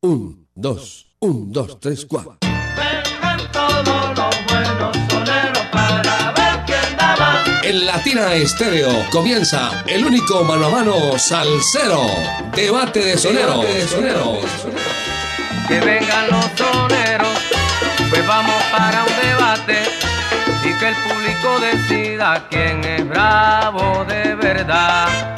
[0.00, 2.38] Un, dos, un, dos, tres, cuatro.
[2.40, 7.64] Vengan todos los buenos soneros para ver quién da más.
[7.64, 12.02] En Latina Estéreo comienza el único mano a mano salsero.
[12.54, 13.54] Debate de sonero.
[13.54, 14.38] Debate de sonero.
[15.66, 17.38] Que vengan los soneros,
[18.08, 19.82] pues vamos para un debate
[20.62, 25.36] y que el público decida quién es bravo de verdad.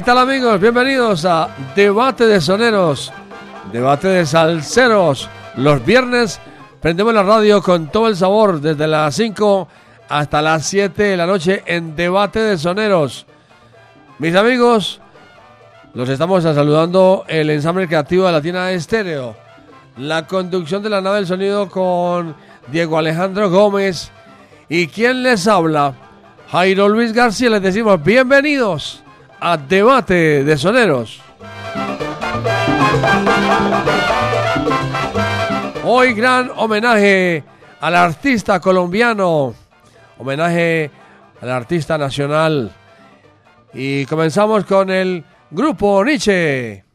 [0.00, 0.58] ¿Qué tal amigos?
[0.58, 3.12] Bienvenidos a Debate de Soneros,
[3.70, 5.28] Debate de Salseros.
[5.56, 6.40] Los viernes
[6.80, 9.68] prendemos la radio con todo el sabor desde las 5
[10.08, 13.26] hasta las 7 de la noche en Debate de Soneros.
[14.18, 15.02] Mis amigos,
[15.92, 19.36] los estamos saludando el ensamble creativo de Latina Estéreo.
[19.98, 22.34] La conducción de la nave del sonido con
[22.68, 24.10] Diego Alejandro Gómez.
[24.66, 25.92] ¿Y quién les habla?
[26.50, 27.50] Jairo Luis García.
[27.50, 29.02] Les decimos bienvenidos
[29.40, 31.20] a Debate de Soneros.
[35.84, 37.42] Hoy gran homenaje
[37.80, 39.54] al artista colombiano,
[40.18, 40.90] homenaje
[41.40, 42.70] al artista nacional.
[43.72, 46.89] Y comenzamos con el grupo Nietzsche.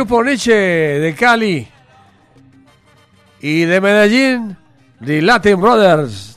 [0.00, 1.68] Grupo Nietzsche de Cali
[3.38, 4.56] y de Medellín,
[5.04, 6.29] The Latin Brothers.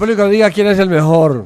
[0.00, 1.44] Público diga quién es el mejor.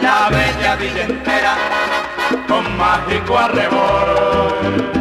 [0.00, 1.56] la bella villentera
[2.46, 4.92] con mágico arrebol.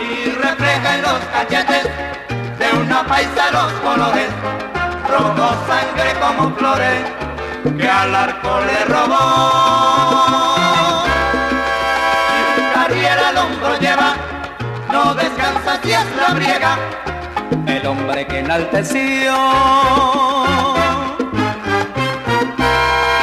[0.00, 1.88] Y refleja en los cachetes
[2.58, 4.28] de una paisa los colores,
[5.10, 7.00] rojo sangre como flores
[7.78, 11.04] que al arco le robó.
[12.36, 14.14] Y un carriera al hombro lleva,
[14.92, 16.76] no descansa si es la briega
[18.12, 19.32] nombre que enalteció.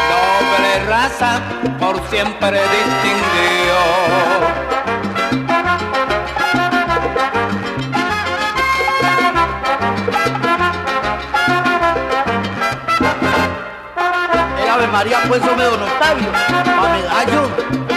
[0.10, 1.42] Doble raza
[1.80, 3.80] por siempre distinguió.
[14.92, 17.89] María pues Homero Octavio, a medallo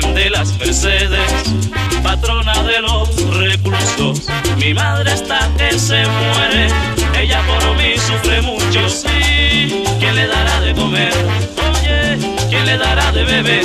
[0.00, 1.30] De las Mercedes,
[2.02, 4.26] patrona de los reclusos.
[4.56, 6.68] Mi madre está que se muere,
[7.18, 9.82] ella por mí sufre mucho, sí.
[9.98, 11.12] ¿Quién le dará de comer?
[11.70, 13.64] Oye, ¿quién le dará de beber?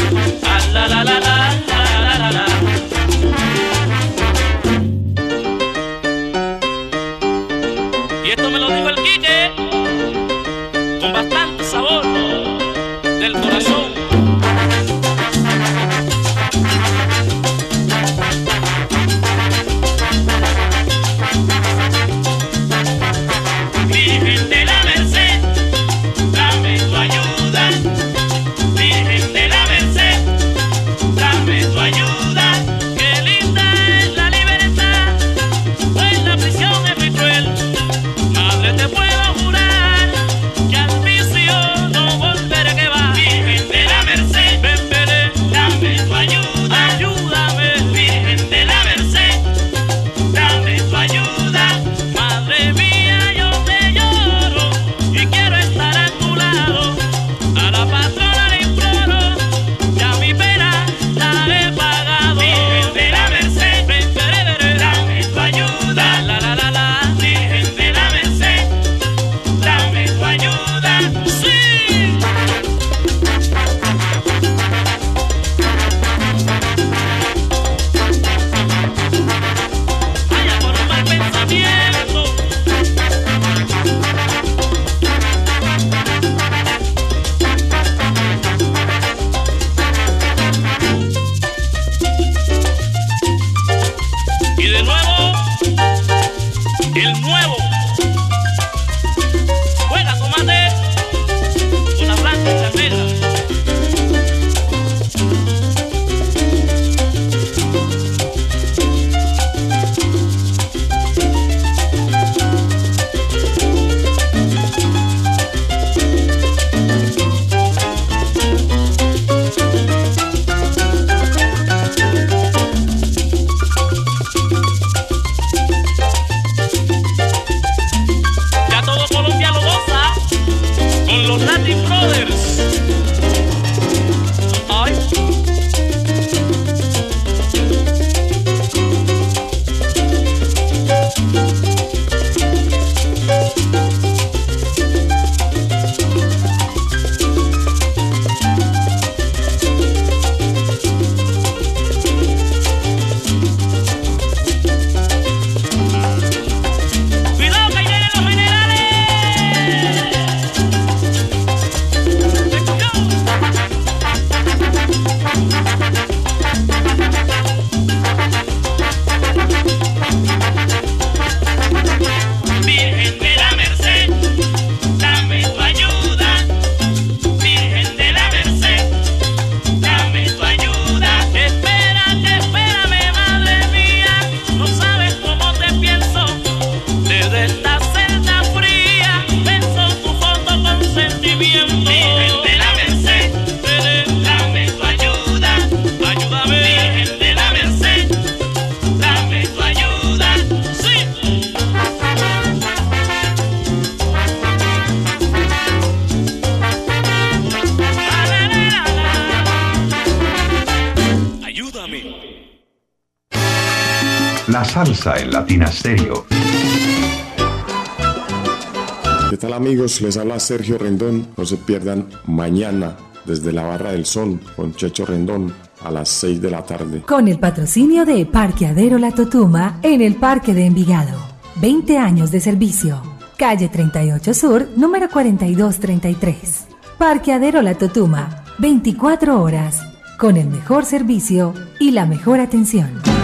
[219.97, 220.01] Amigos?
[220.01, 221.27] Les habla Sergio Rendón.
[221.37, 226.41] No se pierdan mañana desde la Barra del Sol con Checho Rendón a las 6
[226.41, 227.01] de la tarde.
[227.01, 231.19] Con el patrocinio de Parqueadero La Totuma en el Parque de Envigado.
[231.61, 233.01] 20 años de servicio.
[233.37, 236.67] Calle 38 Sur, número 4233.
[236.97, 238.43] Parqueadero La Totuma.
[238.59, 239.81] 24 horas.
[240.17, 243.14] Con el mejor servicio y la mejor atención.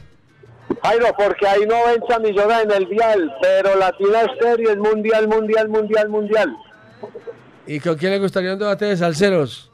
[0.83, 6.09] Jairo, porque hay 90 millones en el dial, pero Latina Estéreo es mundial, mundial, mundial,
[6.09, 6.57] mundial.
[7.65, 9.71] ¿Y con quién le gustaría un debate de salseros?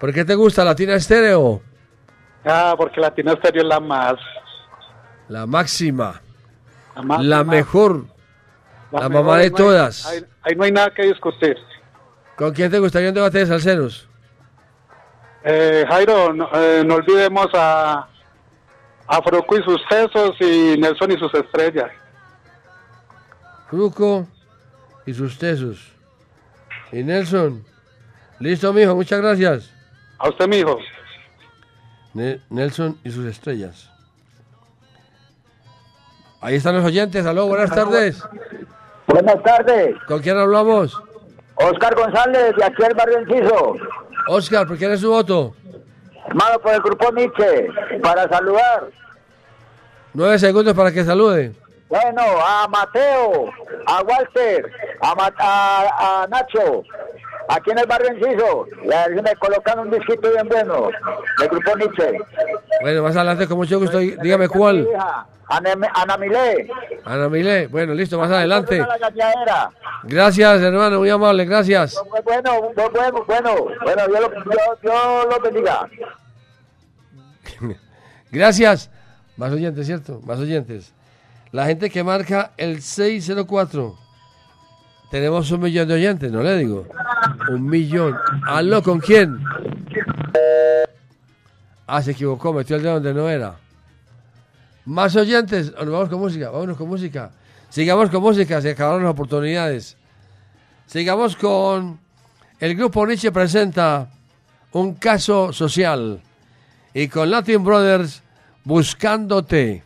[0.00, 1.60] ¿Por qué te gusta Latina Estéreo?
[2.44, 4.14] Ah, porque Latina Stereo es la más.
[5.28, 6.20] La máxima.
[6.96, 8.04] La, más- La más- mejor.
[8.90, 10.06] La mejor, mamá de no hay- todas.
[10.42, 11.56] Ahí, no hay nada que discutir.
[12.36, 14.08] ¿Con quién te gustaría un debate de salseros?
[15.44, 18.08] Eh, Jairo, no, eh, no olvidemos a,
[19.06, 21.90] a Fruco y sus sesos y Nelson y sus estrellas.
[23.68, 24.26] Fruco
[25.06, 25.92] y sus tesos.
[26.92, 27.64] Y Nelson.
[28.38, 29.70] Listo, mijo, muchas gracias.
[30.18, 30.78] A usted, mijo.
[32.14, 33.90] Ne- Nelson y sus estrellas.
[36.40, 37.26] Ahí están los oyentes.
[37.26, 38.22] Aló, buenas tardes.
[39.06, 39.96] Buenas tardes.
[40.06, 41.00] ¿Con quién hablamos?
[41.56, 43.74] Oscar González, de aquí al barrio Enciso.
[44.28, 45.54] Oscar, ¿por quién es su voto?
[46.28, 47.68] Hermano, por el grupo Nietzsche,
[48.02, 48.88] para saludar.
[50.14, 51.52] Nueve segundos para que salude.
[51.88, 53.50] Bueno, a Mateo,
[53.86, 54.70] a Walter,
[55.00, 56.82] a, Ma- a, a Nacho,
[57.48, 58.66] aquí en el barrio Enciso.
[59.22, 60.90] Me colocan un disquito bien bueno
[61.38, 62.18] del grupo Nietzsche.
[62.82, 64.86] Bueno, más adelante, con mucho gusto, dígame cuál.
[65.50, 66.68] Ana, Ana Milé.
[67.06, 67.68] Ana Milé.
[67.68, 68.86] Bueno, listo, más adelante.
[70.04, 71.94] Gracias, hermano, muy amable, gracias.
[72.22, 74.30] Bueno, bueno, bueno, bueno, Dios
[74.82, 75.88] lo, lo bendiga.
[78.30, 78.90] Gracias.
[79.38, 80.20] Más oyentes, ¿cierto?
[80.26, 80.92] Más oyentes.
[81.52, 83.96] La gente que marca el 604.
[85.10, 86.86] Tenemos un millón de oyentes, no le digo.
[87.50, 88.16] Un millón.
[88.46, 89.38] Aló, ¿con quién?
[91.86, 93.56] Ah, se equivocó, metió el dedo donde no era.
[94.84, 95.74] Más oyentes.
[95.74, 97.30] Bueno, vamos con música, vámonos con música.
[97.70, 99.96] Sigamos con música, se acabaron las oportunidades.
[100.86, 101.98] Sigamos con
[102.60, 104.10] el grupo Nietzsche presenta
[104.72, 106.20] un caso social
[106.92, 108.22] y con Latin Brothers
[108.64, 109.84] buscándote.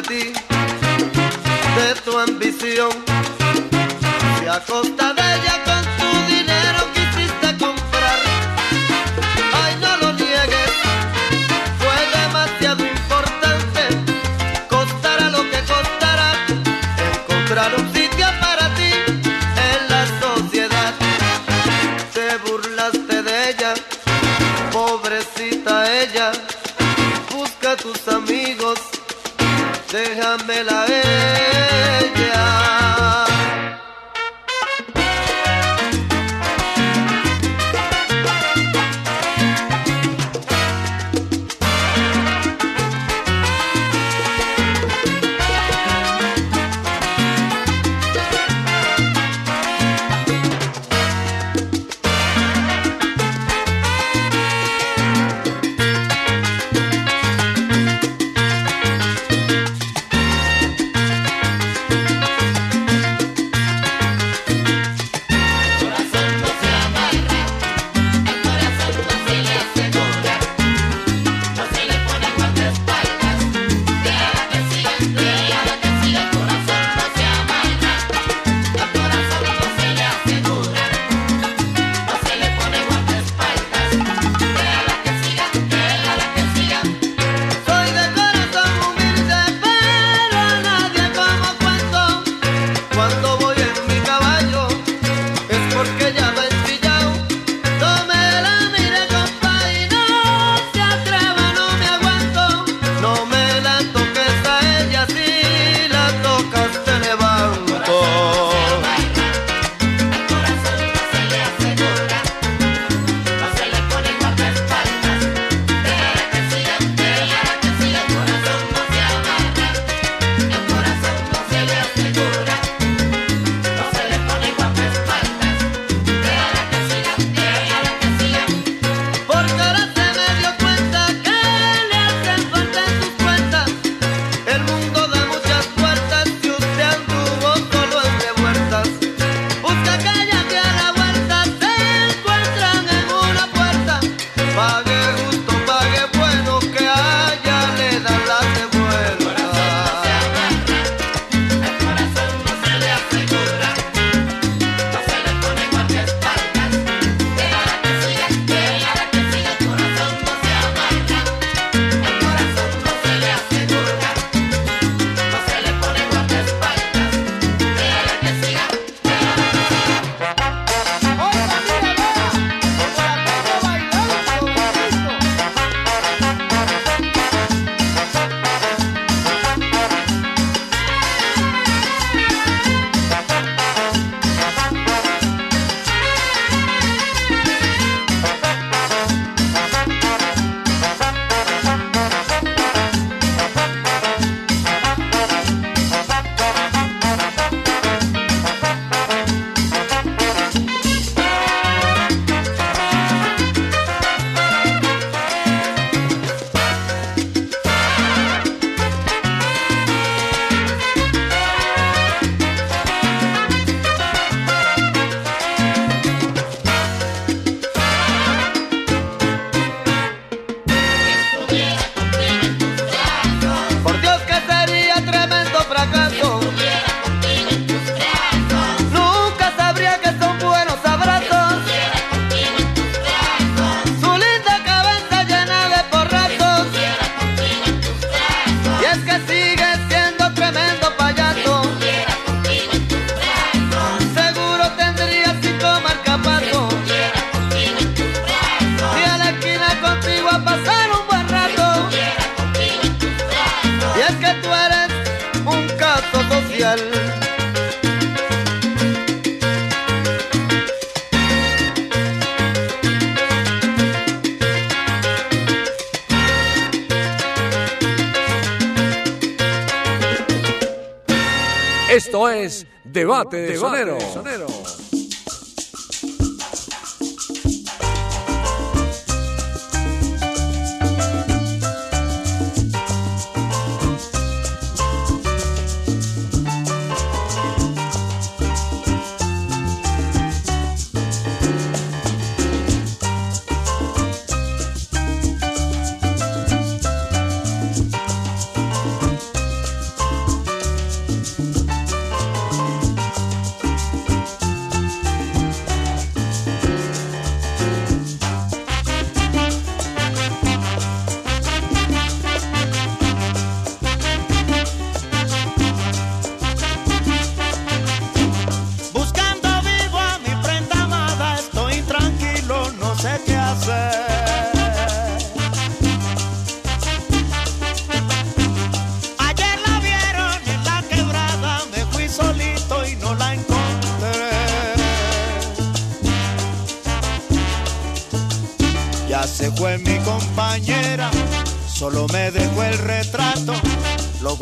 [0.00, 0.32] de ti,
[1.76, 2.90] de tu ambición,
[4.38, 5.64] si a costa de ella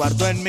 [0.08, 0.47] lo guardo en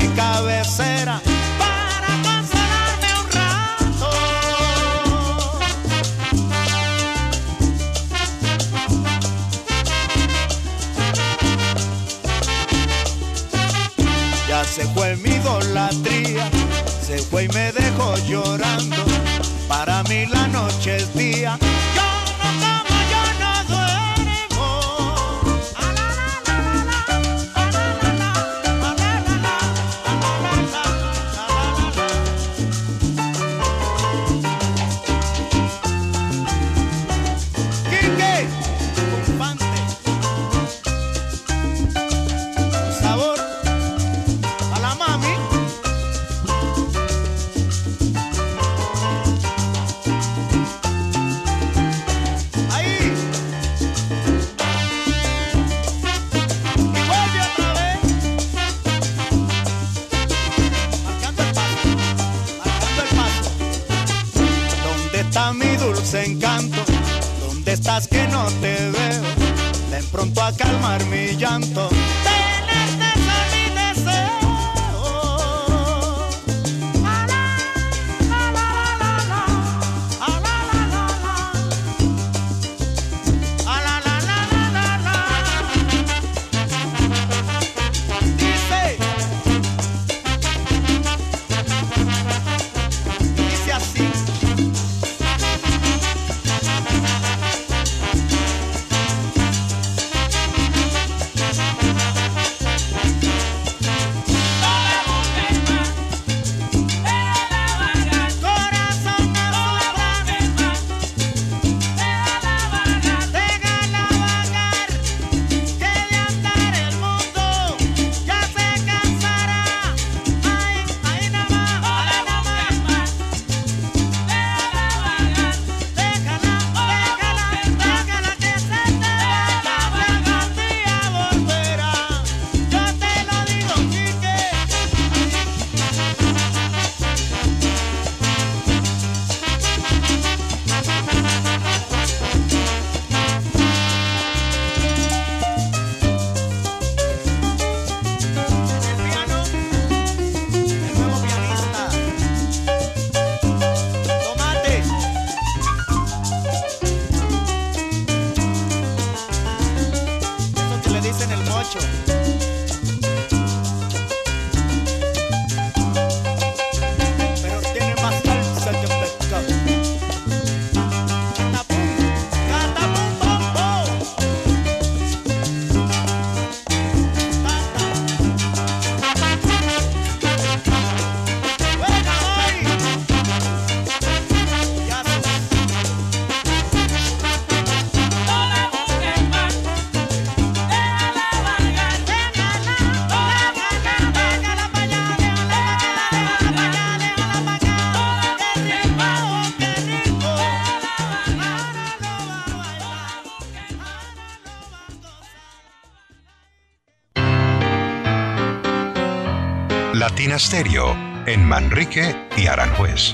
[211.25, 213.13] En Manrique y Aranjuez.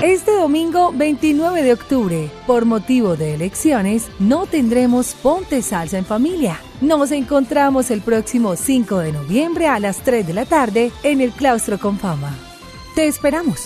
[0.00, 6.60] Este domingo 29 de octubre, por motivo de elecciones, no tendremos Ponte Salsa en Familia.
[6.80, 11.32] Nos encontramos el próximo 5 de noviembre a las 3 de la tarde en el
[11.32, 12.32] Claustro con Fama.
[12.94, 13.64] Te esperamos.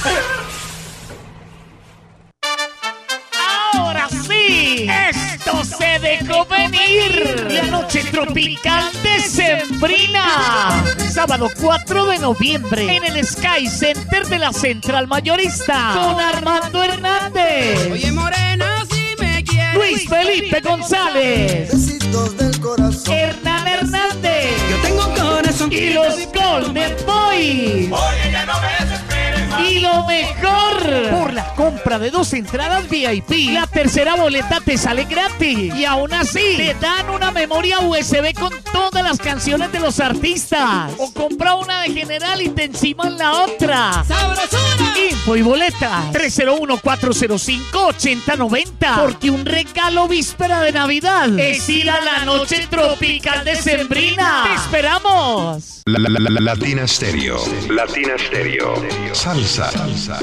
[3.74, 7.46] Ahora sí, esto se dejó venir.
[7.48, 10.85] La noche tropical de Sembrina.
[11.11, 15.92] Sábado 4 de noviembre en el Sky Center de la Central Mayorista.
[15.94, 17.92] Con Armando Hernández.
[17.92, 19.74] Oye, morena, si me quieres.
[19.74, 21.72] Luis Felipe González.
[21.72, 23.14] latidos del corazón.
[23.14, 24.50] Hernán Hernández.
[24.70, 25.23] Yo tengo.
[25.70, 27.90] Y los Golden Boys.
[27.90, 29.61] Oye, ya no me desesperes más.
[29.62, 35.04] Y lo mejor, por la compra de dos entradas VIP, la tercera boleta te sale
[35.04, 35.74] gratis.
[35.74, 40.92] Y aún así, te dan una memoria USB con todas las canciones de los artistas.
[40.98, 44.04] O compra una de general y te enciman la otra.
[44.07, 44.94] ¡Sabrosura!
[45.11, 49.00] Info y boleta 301-405-8090.
[49.00, 54.44] Porque un regalo víspera de Navidad es ir a la noche tropical de Sembrina.
[54.48, 55.83] ¡Te esperamos!
[55.87, 57.37] La, la, la, la- Latina Stereo.
[57.68, 58.74] Latina Stereo.
[59.12, 59.70] Salsa.
[59.70, 60.18] Salsa.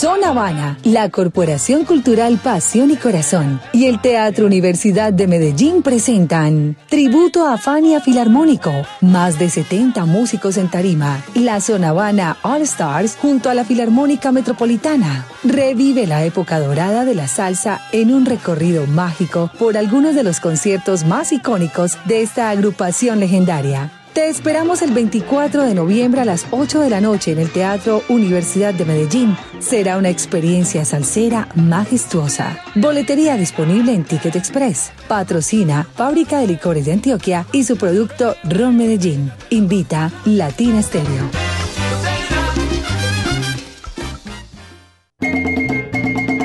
[0.02, 6.76] Son Habana, la Corporación Cultural Pasión y Corazón y el Teatro Universidad de Medellín presentan
[6.88, 13.16] Tributo a Fania Filarmónico, más de 70 músicos en tarima, la Zona Habana All Stars
[13.16, 15.24] junto a la Filarmónica Metropolitana.
[15.44, 20.40] Revive la época dorada de la salsa en un recorrido mágico por algunos de los
[20.40, 24.01] conciertos más icónicos de esta agrupación legendaria.
[24.12, 28.02] Te esperamos el 24 de noviembre a las 8 de la noche en el Teatro
[28.10, 29.34] Universidad de Medellín.
[29.58, 32.62] Será una experiencia salsera majestuosa.
[32.74, 34.92] Boletería disponible en Ticket Express.
[35.08, 39.32] Patrocina Fábrica de Licores de Antioquia y su producto Ron Medellín.
[39.48, 41.30] Invita Latina Stereo.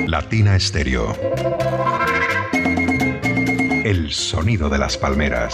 [0.07, 1.13] Latina Stereo.
[3.83, 5.53] El sonido de las palmeras.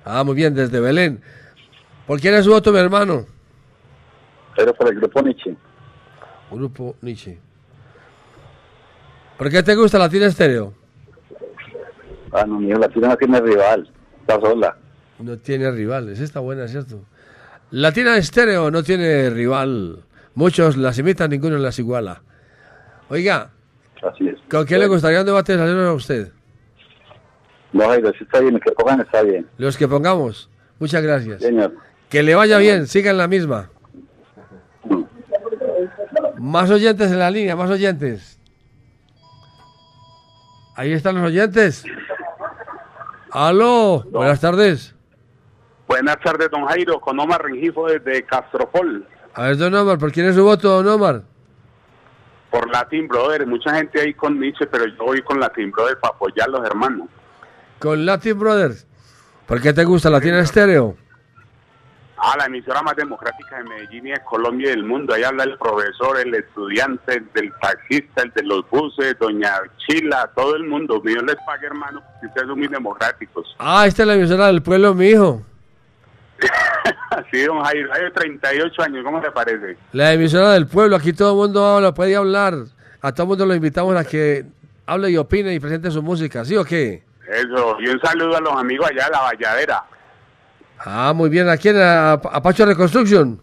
[0.04, 1.22] Ah, muy bien, desde Belén.
[2.10, 3.24] ¿Por quién es su voto, mi hermano?
[4.56, 5.56] Pero por el grupo Nietzsche.
[6.50, 7.38] Grupo Nietzsche.
[9.38, 10.74] ¿Por qué te gusta Latina Estéreo?
[12.32, 13.92] Ah, no, mi hijo, la tira no tiene rival.
[14.22, 14.76] Está sola.
[15.20, 16.20] No tiene rivales.
[16.20, 17.00] Está buena, ¿cierto?
[17.70, 20.04] Latina Estéreo no tiene rival.
[20.34, 22.24] Muchos las imitan, ninguno las iguala.
[23.10, 23.52] Oiga,
[24.02, 24.40] Así es.
[24.50, 26.32] ¿con quién le gustaría un debate de a usted?
[27.72, 28.56] No, Jairo, sí está bien.
[28.56, 29.46] El que pongan está bien.
[29.60, 30.50] Los que pongamos.
[30.80, 31.44] Muchas gracias.
[31.44, 31.72] Señor.
[32.10, 33.70] Que le vaya bien, sigan la misma.
[36.38, 38.40] Más oyentes en la línea, más oyentes.
[40.76, 41.84] Ahí están los oyentes.
[43.32, 44.96] Aló, buenas tardes.
[45.88, 50.28] Buenas tardes, don Jairo, con Omar Rengifo desde Castropol, A ver, don Omar, ¿por quién
[50.28, 51.24] es su voto, don Omar?
[52.50, 53.46] por Latin Brothers.
[53.46, 56.66] Mucha gente ahí con Nietzsche, pero yo voy con Latin Brothers para apoyar a los
[56.66, 57.08] hermanos.
[57.78, 58.88] Con Latin Brothers.
[59.46, 60.98] ¿Por qué te gusta Latina Estéreo?
[62.22, 65.14] Ah, la emisora más democrática de Medellín y de Colombia y del mundo.
[65.14, 70.30] Ahí habla el profesor, el estudiante, el del taxista, el de los buses, doña Chila,
[70.36, 71.02] todo el mundo.
[71.04, 73.56] Dios les pague, hermano, porque ustedes son muy democráticos.
[73.58, 75.42] Ah, esta es la emisora del pueblo, mi hijo.
[77.32, 79.78] sí, don Jairo, hay 38 años, ¿cómo te parece?
[79.94, 82.54] La emisora del pueblo, aquí todo el mundo habla, puede hablar.
[83.02, 84.46] A todo el mundo lo invitamos a que
[84.86, 87.04] hable y opine y presente su música, ¿sí o qué?
[87.30, 89.84] Eso, y un saludo a los amigos allá de la Valladera,
[90.80, 91.50] Ah, muy bien.
[91.50, 91.78] ¿A quién?
[91.78, 93.42] ¿A, a Pacho Reconstruction?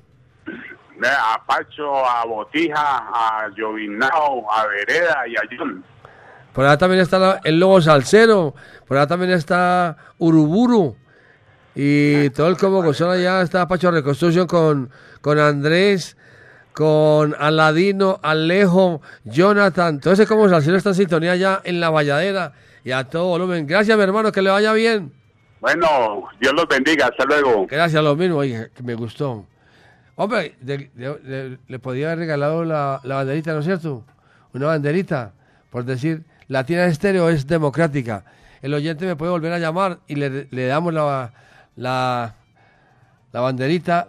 [1.05, 5.85] a Pacho, a Botija, a Llovinao, a Vereda y a John.
[6.53, 8.55] Por allá también está el Lobo Salcero.
[8.87, 10.97] Por allá también está Uruburu.
[11.75, 16.17] Y todo el Combo Gozón allá está Pacho Reconstruction con, con Andrés,
[16.73, 20.01] con Aladino, Alejo, Jonathan.
[20.01, 23.67] Todo ese Combo Salcero está en sintonía allá en la Valladera y a todo volumen.
[23.67, 25.13] Gracias, mi hermano, que le vaya bien.
[25.61, 27.67] Bueno, Dios los bendiga, hasta luego.
[27.67, 29.47] Gracias, lo mismo, oye, que me gustó.
[30.17, 34.05] Hombre, le podía haber regalado la, banderita, ¿no es cierto?
[34.53, 35.33] Una banderita,
[35.71, 38.25] por decir, Latina Estéreo es democrática.
[38.63, 41.33] El oyente me puede volver a llamar y le, le damos la,
[41.77, 42.35] la,
[43.33, 44.09] la banderita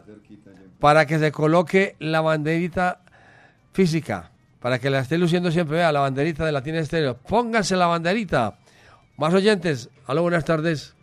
[0.80, 3.02] para que se coloque la banderita
[3.74, 7.18] física, para que la esté luciendo siempre, vea, la banderita de Latina Estéreo.
[7.18, 8.58] Pónganse la banderita.
[9.18, 10.97] Más oyentes, aló, buenas tardes.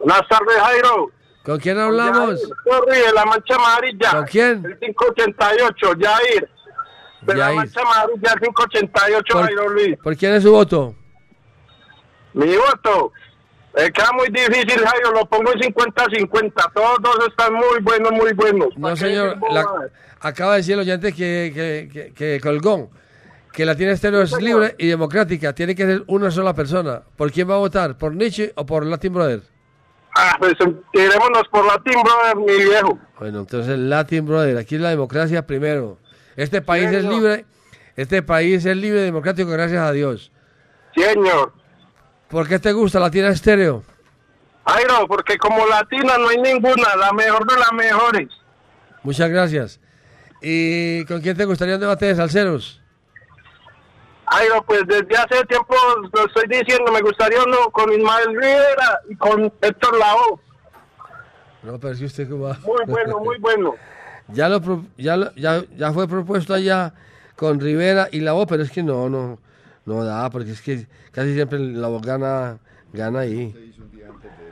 [0.00, 1.10] Buenas tardes, Jairo.
[1.44, 2.40] ¿Con quién hablamos?
[2.64, 4.10] Sorry, de la mancha amarilla.
[4.10, 4.64] ¿Con quién?
[4.64, 6.48] El 588, Jair.
[7.22, 9.96] De la mancha amarilla, el 588, Por- Jairo Luis.
[10.02, 10.94] ¿Por quién es su voto?
[12.34, 13.12] Mi voto.
[13.76, 15.12] Eh, queda muy difícil, Jairo.
[15.12, 16.72] Lo pongo en 50-50.
[16.74, 18.68] Todos dos están muy buenos, muy buenos.
[18.76, 19.38] No, señor.
[19.50, 19.64] la-
[20.20, 22.90] acaba de decir el oyente que, que, que, que colgó
[23.52, 25.52] que la tiene estéreo es libre y democrática.
[25.54, 27.02] Tiene que ser una sola persona.
[27.16, 27.96] ¿Por quién va a votar?
[27.98, 29.42] ¿Por Nietzsche o por Latin Brother?
[30.20, 30.54] Ah, pues
[30.92, 32.98] tirémonos por Latin Brother, mi viejo.
[33.20, 34.56] Bueno, entonces Latin Brother.
[34.58, 35.96] Aquí es la democracia primero.
[36.34, 37.44] Este país es libre.
[37.94, 40.32] Este país es libre y democrático gracias a Dios.
[40.96, 41.52] Señor.
[42.28, 43.84] ¿Por qué te gusta Latina Estéreo?
[44.66, 46.96] Jairo, porque como latina no hay ninguna.
[46.96, 48.28] La mejor de las mejores.
[49.04, 49.80] Muchas gracias.
[50.42, 52.77] ¿Y con quién te gustaría un debate de salseros?
[54.30, 55.74] Jairo, pues desde hace tiempo
[56.12, 56.92] lo estoy diciendo.
[56.92, 60.40] Me gustaría uno con Ismael Rivera y con Héctor Lao.
[61.62, 62.58] No, pero que usted cómo va.
[62.64, 63.74] Muy bueno, muy bueno.
[64.30, 64.60] Ya lo,
[64.98, 66.92] ya, lo- ya, ya fue propuesto allá
[67.34, 69.38] con Rivera y la voz, pero es que no, no,
[69.86, 72.58] no da, porque es que casi siempre la voz gana,
[72.92, 73.72] gana ahí.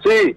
[0.02, 0.34] Sí.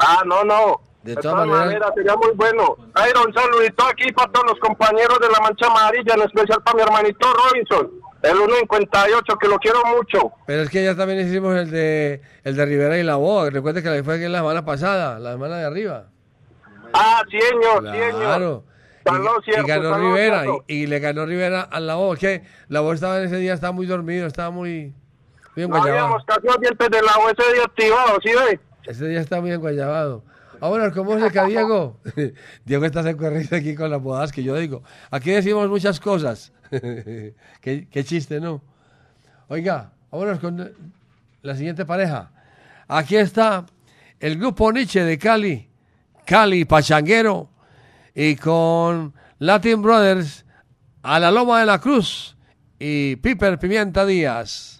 [0.00, 0.80] Ah, no, no.
[1.02, 2.76] De De todas maneras- sería muy bueno.
[2.94, 6.76] Jairo, un saludito aquí para todos los compañeros de la Mancha Amarilla, en especial para
[6.76, 7.90] mi hermanito Robinson,
[8.22, 10.30] el 158, que lo quiero mucho.
[10.46, 13.50] Pero es que ya también hicimos el de el de Rivera y la voz.
[13.50, 16.04] Recuerde que fue aquí la semana pasada, la semana de arriba.
[16.92, 18.20] Ah, señor, señor.
[18.20, 18.64] Claro.
[19.06, 22.18] Y, lo y ganó Rivera y, y le ganó Rivera a la voz.
[22.18, 24.92] Que la voz estaba en ese día, estaba muy dormido, estaba muy,
[25.56, 25.98] No enguayabado.
[26.04, 28.60] habíamos casi los dientes de la ese día activado, ¿sí ve?
[28.84, 30.22] Ese día está muy enguayabado.
[30.60, 32.00] ¿Cómo se que Diego?
[32.64, 34.82] Diego está corriendo aquí con las bodas que yo digo.
[35.10, 36.52] Aquí decimos muchas cosas.
[36.70, 38.62] qué, qué chiste, ¿no?
[39.48, 40.72] Oiga, vámonos con
[41.42, 42.30] la siguiente pareja.
[42.86, 43.66] Aquí está
[44.18, 45.68] el grupo Nietzsche de Cali,
[46.26, 47.48] Cali Pachanguero,
[48.14, 50.44] y con Latin Brothers,
[51.02, 52.36] a la Loma de la Cruz
[52.78, 54.79] y Piper Pimienta Díaz.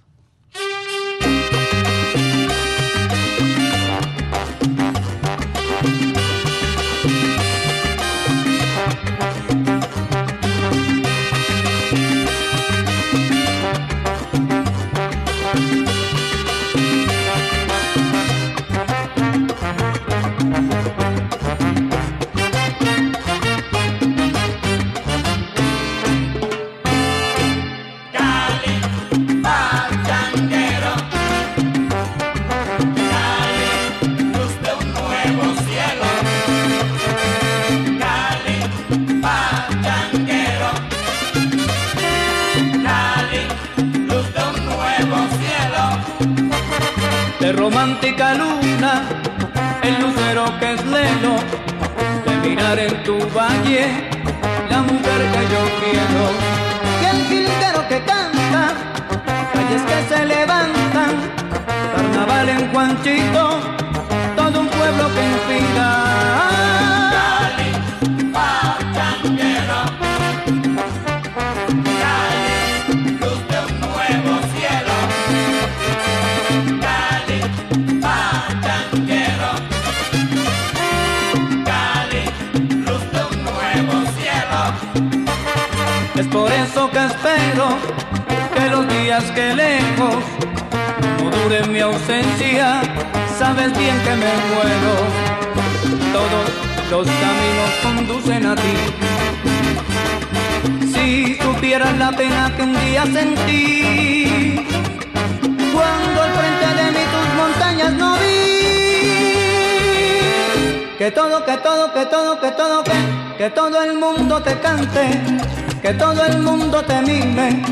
[115.82, 117.62] Que todo el mundo te mime.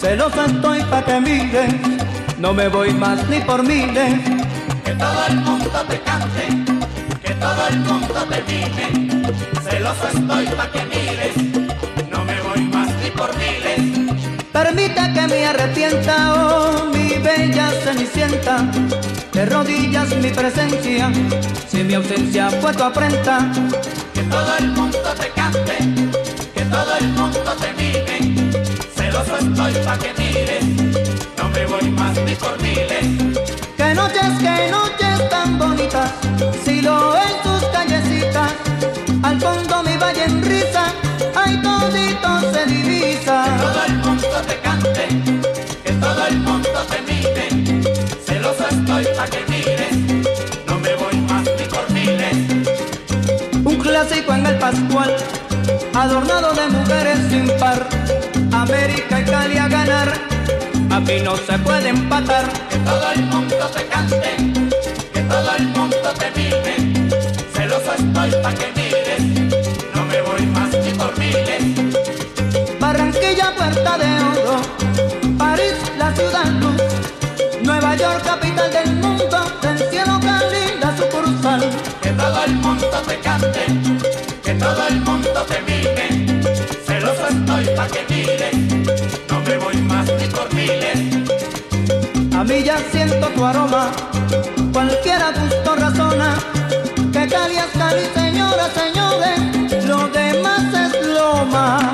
[0.00, 1.72] Celoso estoy pa' que mires,
[2.38, 4.20] no me voy más ni por miles.
[4.84, 6.44] Que todo el mundo te cante,
[7.22, 9.22] que todo el mundo te mime.
[9.62, 11.36] Celoso estoy pa' que mires,
[12.10, 14.18] no me voy más ni por miles.
[14.52, 18.58] Permite que me arrepienta, oh mi bella cenicienta.
[19.32, 21.10] De rodillas mi presencia,
[21.68, 23.50] si mi ausencia fue tu afrenta.
[24.12, 25.97] Que todo el mundo te cante,
[26.70, 28.18] todo el mundo te mime.
[28.94, 30.64] Celoso estoy pa' que mires,
[31.36, 33.06] no me voy más ni por miles.
[33.76, 36.10] Que noches, que noches tan bonitas,
[36.64, 38.52] si lo en tus callecitas,
[39.22, 40.92] al fondo mi valle en risa,
[41.34, 43.44] ay todito se divisa.
[43.44, 45.08] Que todo el mundo te cante,
[45.84, 47.82] que todo el mundo te mime.
[48.26, 49.96] Celoso estoy pa' que mires,
[50.66, 52.36] no me voy más ni por miles.
[53.64, 55.14] Un clásico en el Pascual,
[55.98, 57.86] adornado de mujeres sin par.
[58.52, 60.12] América y Cali a ganar,
[60.90, 62.46] a mí no se puede empatar.
[62.70, 64.36] Que todo el mundo te cante,
[65.12, 67.10] que todo el mundo te mime.
[67.52, 69.22] Celoso estoy pa' que mires,
[69.94, 71.62] no me voy más ni por miles.
[72.78, 74.56] Barranquilla, puerta de oro,
[75.36, 76.82] París, la ciudad luz,
[77.62, 81.60] Nueva York, capital del mundo, del cielo Cali, la sucursal.
[82.02, 83.64] Que todo el mundo te cante,
[84.44, 85.87] que todo el mundo te mime.
[88.10, 88.54] Mires,
[89.30, 90.98] no me voy más ni por miles.
[92.34, 93.90] A mí ya siento tu aroma,
[94.72, 96.38] cualquiera gusto razona,
[97.12, 101.92] que Cali es Cali, señoras, señores, lo demás es loma.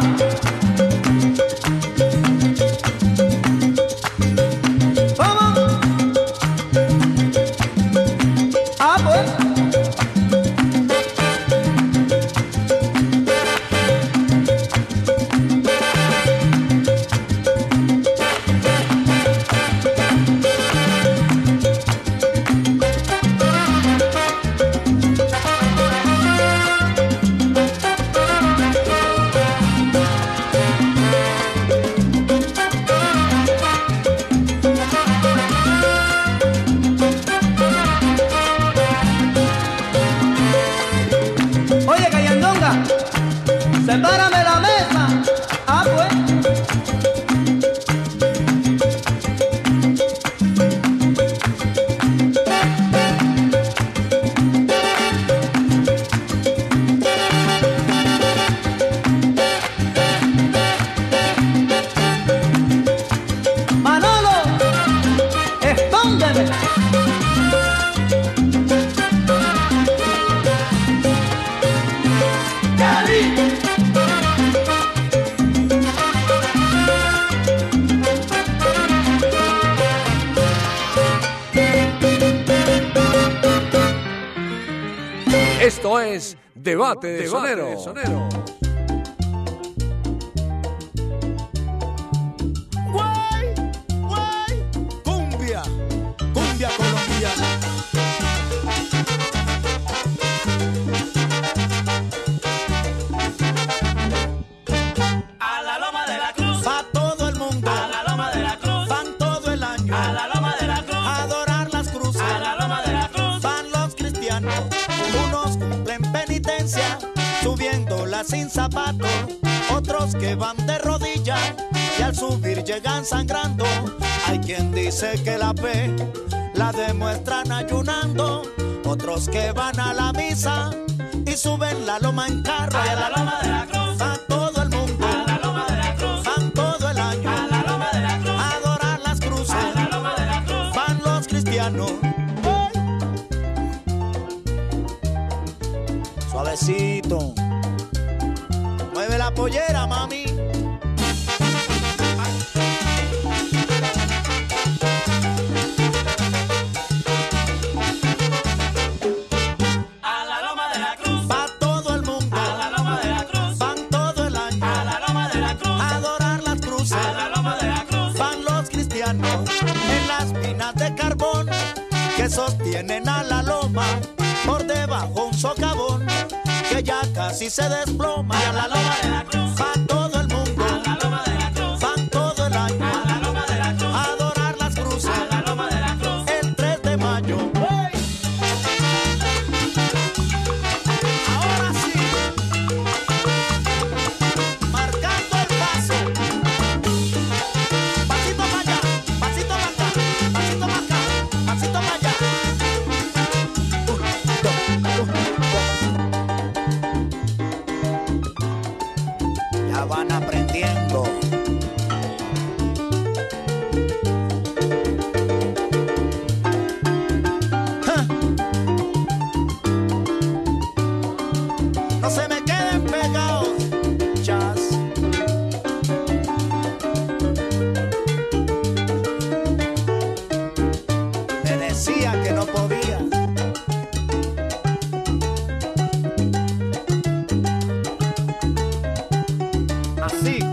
[240.04, 240.43] Así.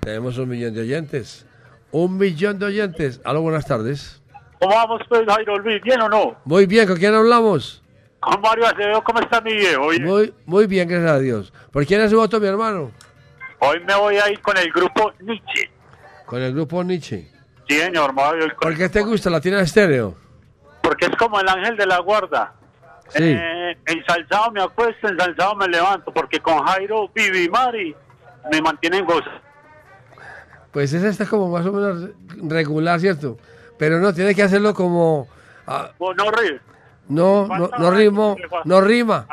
[0.00, 1.44] Tenemos un millón de oyentes.
[1.92, 3.20] Un millón de oyentes.
[3.26, 4.22] Aló, buenas tardes.
[4.58, 5.82] ¿Cómo vamos, pues, Jairo Luis?
[5.82, 6.34] ¿Bien o no?
[6.46, 7.82] Muy bien, ¿con quién hablamos?
[8.20, 9.90] Con Mario Acevedo, ¿cómo está mi viejo?
[10.00, 11.52] Muy, muy bien, gracias a Dios.
[11.70, 12.90] ¿Por quién es su voto, mi hermano?
[13.60, 15.70] Hoy me voy a ir con el grupo Nietzsche.
[16.26, 17.28] Con el grupo Nietzsche.
[17.68, 18.14] Sí, señor,
[18.60, 20.14] ¿Por qué te gusta la tiene estéreo?
[20.80, 22.54] porque es como el ángel de la guarda.
[23.10, 23.18] Sí.
[23.22, 27.94] Eh, ensalzado me acuesto, ensalzado me levanto, porque con Jairo, Vivi y Mari
[28.50, 29.28] me mantienen gozo.
[30.72, 32.10] Pues esa está como más o menos
[32.42, 33.36] regular, ¿cierto?
[33.78, 35.28] Pero no, tiene que hacerlo como...
[35.66, 36.58] ah, no ríe.
[37.08, 39.26] no, no, no rimo, no rima.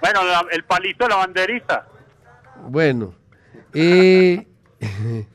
[0.00, 1.86] Bueno, la- el palito de la banderita.
[2.68, 3.14] Bueno.
[3.74, 4.46] Y...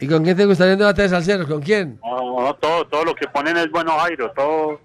[0.00, 1.46] ¿Y con quién te gustaría un debate de salseros?
[1.46, 1.98] ¿Con quién?
[2.02, 4.32] No, no, todo, todo lo que ponen es bueno, Jairo.
[4.32, 4.80] Todo,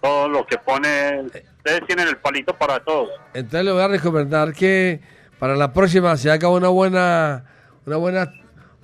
[0.00, 1.26] todo lo que ponen.
[1.26, 3.10] Ustedes tienen el palito para todos.
[3.32, 5.00] Entonces le voy a recomendar que
[5.40, 7.44] para la próxima se haga una buena...
[7.86, 8.32] Una buena...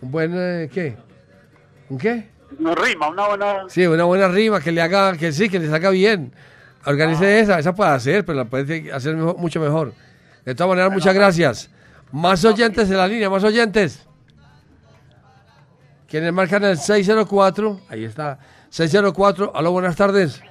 [0.02, 0.32] Un buen...
[0.36, 0.96] eh, ¿Qué?
[1.88, 2.28] ¿Un qué?
[2.58, 3.56] No rima, una buena.
[3.68, 6.32] Sí, una buena rima que le haga, que sí, que le saca bien.
[6.84, 9.92] Organice esa, esa puede hacer, pero la puede hacer mejor- mucho mejor.
[10.44, 11.70] De todas maneras, muchas gracias.
[12.12, 14.06] Más oyentes en la línea, más oyentes.
[16.08, 18.38] Quienes marcan el 604, ahí está,
[18.68, 20.42] 604, aló, buenas tardes.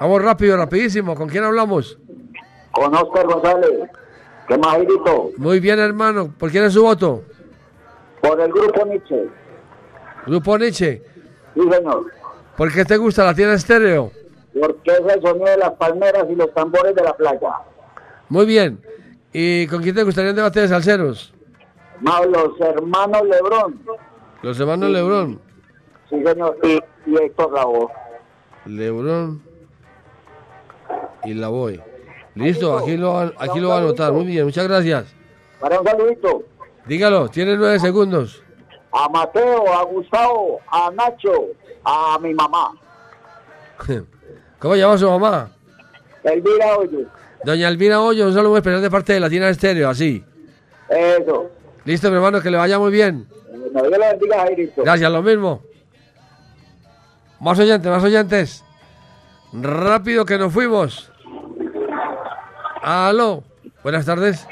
[0.00, 1.98] Vamos rápido, rapidísimo, ¿con quién hablamos?
[2.72, 3.90] Con Oscar González.
[4.48, 5.30] ¿Qué más, Jairito?
[5.36, 7.22] Muy bien, hermano, ¿por quién es su voto?
[8.22, 9.28] Por el grupo Nietzsche.
[10.26, 11.02] Grupo Nietzsche.
[11.54, 12.06] Sí, señor.
[12.56, 14.10] ¿Por qué te gusta la tienda estéreo?
[14.58, 17.58] Porque es el sonido de las palmeras y los tambores de la playa.
[18.30, 18.80] Muy bien.
[19.38, 21.30] ¿Y con quién te gustaría un debate de salseros?
[22.00, 23.82] Más los hermanos Lebrón.
[24.40, 25.38] Los hermanos Lebrón.
[26.08, 26.56] Sí, señor.
[26.62, 27.88] Y, y Héctor Lavoe.
[28.64, 29.42] Lebrón
[31.24, 31.82] y la voy.
[32.34, 34.10] Listo, aquí lo, aquí lo va a anotar.
[34.10, 35.14] Muy bien, muchas gracias.
[35.60, 36.42] Para un saludito.
[36.86, 38.42] Dígalo, tiene nueve segundos.
[38.90, 41.48] A Mateo, a Gustavo, a Nacho,
[41.84, 42.72] a mi mamá.
[44.58, 45.50] ¿Cómo llama su mamá?
[46.24, 47.06] Elvira Hoyos.
[47.46, 50.24] Doña Elvira Hoyo, un saludo especial de parte de Latina Estéreo, así.
[50.88, 51.48] Eso.
[51.84, 53.28] Listo, mi hermano, que le vaya muy bien.
[53.72, 54.82] No, Dios le bendiga, Jairito.
[54.82, 55.62] Gracias, lo mismo.
[57.38, 58.64] Más oyentes, más oyentes.
[59.52, 61.12] Rápido que nos fuimos.
[62.82, 63.44] Aló.
[63.84, 64.44] Buenas tardes.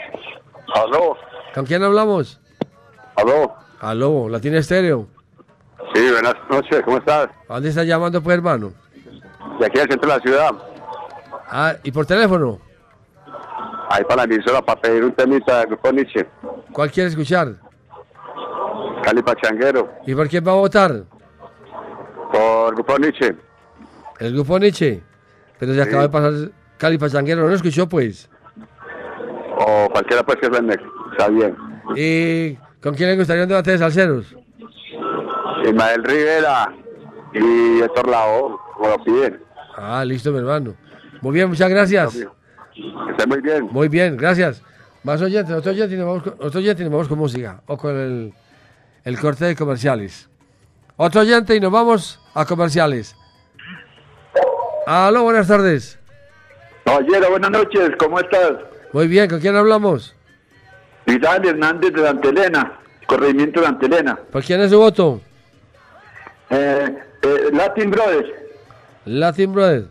[0.77, 1.17] Aló.
[1.53, 2.41] ¿Con quién hablamos?
[3.17, 3.57] Aló.
[3.81, 5.09] Aló, Latina Estéreo.
[5.97, 7.29] Sí, buenas noches, ¿cómo estás?
[7.49, 8.73] ¿A dónde está llamando, pues, hermano?
[9.59, 10.51] De aquí al centro de la ciudad.
[11.51, 12.61] Ah, ¿y por teléfono?
[13.95, 16.27] Ahí para la emisora para pedir un temita del grupo Nietzsche.
[16.73, 17.55] ¿Cuál quiere escuchar?
[19.05, 19.89] Cali Pachanguero.
[20.05, 21.05] ¿Y por quién va a votar?
[22.33, 23.37] Por grupo Nietzsche.
[24.19, 25.01] El grupo Nietzsche.
[25.61, 25.89] Pero se Sí.
[25.89, 26.33] acaba de pasar
[26.77, 28.29] Cali Pachanguero, ¿no lo escuchó, pues?
[29.59, 30.77] O cualquiera pues que suene.
[31.13, 31.57] Está bien.
[31.95, 34.35] ¿Y con quién le gustaría un debate de salseros?
[35.65, 36.75] Ismael Rivera
[37.33, 39.41] y Héctor Lao, como lo piden.
[39.77, 40.75] Ah, listo, mi hermano.
[41.21, 42.27] Muy bien, muchas gracias.
[42.75, 43.69] Que esté muy bien.
[43.71, 44.63] Muy bien, gracias.
[45.03, 47.63] Más oyentes, otro oyente y nos vamos con, otro oyente nos vamos con música.
[47.67, 48.33] O con el,
[49.05, 50.29] el corte de comerciales.
[50.97, 53.15] Otro oyente y nos vamos a comerciales.
[54.87, 55.99] Aló, buenas tardes.
[56.85, 58.53] Caballero, buenas noches, ¿cómo estás?
[58.93, 60.15] Muy bien, ¿con quién hablamos?
[61.07, 64.17] Vidal Hernández de Antelena, corregimiento de Antelena.
[64.31, 65.21] ¿Por quién es su voto?
[66.51, 68.29] Eh, eh, Latin Brothers,
[69.07, 69.87] Latin Brothers.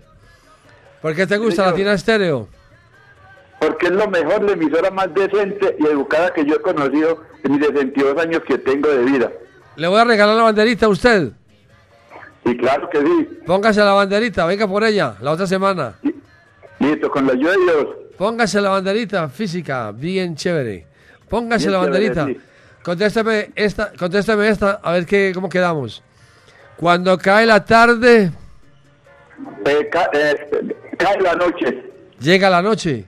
[1.02, 2.48] ¿Por qué te gusta Latina Estéreo?
[3.66, 7.52] Porque es lo mejor, la emisora más decente y educada que yo he conocido en
[7.54, 9.32] mis 62 años que tengo de vida.
[9.76, 11.32] Le voy a regalar la banderita a usted.
[12.46, 13.30] Y claro que sí.
[13.46, 15.96] Póngase la banderita, venga por ella la otra semana.
[16.80, 17.88] Listo, con la ayuda de Dios.
[18.18, 20.86] Póngase la banderita física, bien chévere.
[21.30, 22.26] Póngase Bien la chévere, banderita.
[22.44, 22.50] sí.
[22.84, 26.04] Contéstame esta, contéstame esta, a ver qué, cómo quedamos.
[26.76, 28.30] Cuando cae la tarde,
[29.66, 33.06] Eh, ca- eh, cae la noche, llega la noche.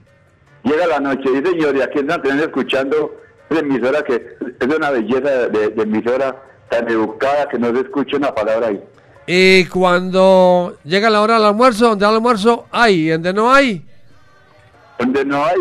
[0.66, 3.14] Llega la noche, sí señor, y aquí Antelena escuchando
[3.50, 6.36] la emisora que es una belleza de, de emisora
[6.68, 8.82] tan educada que no se escucha una palabra ahí.
[9.26, 13.84] Y cuando llega la hora del almuerzo, donde hay almuerzo hay, y donde no hay,
[14.98, 15.56] Donde no hay,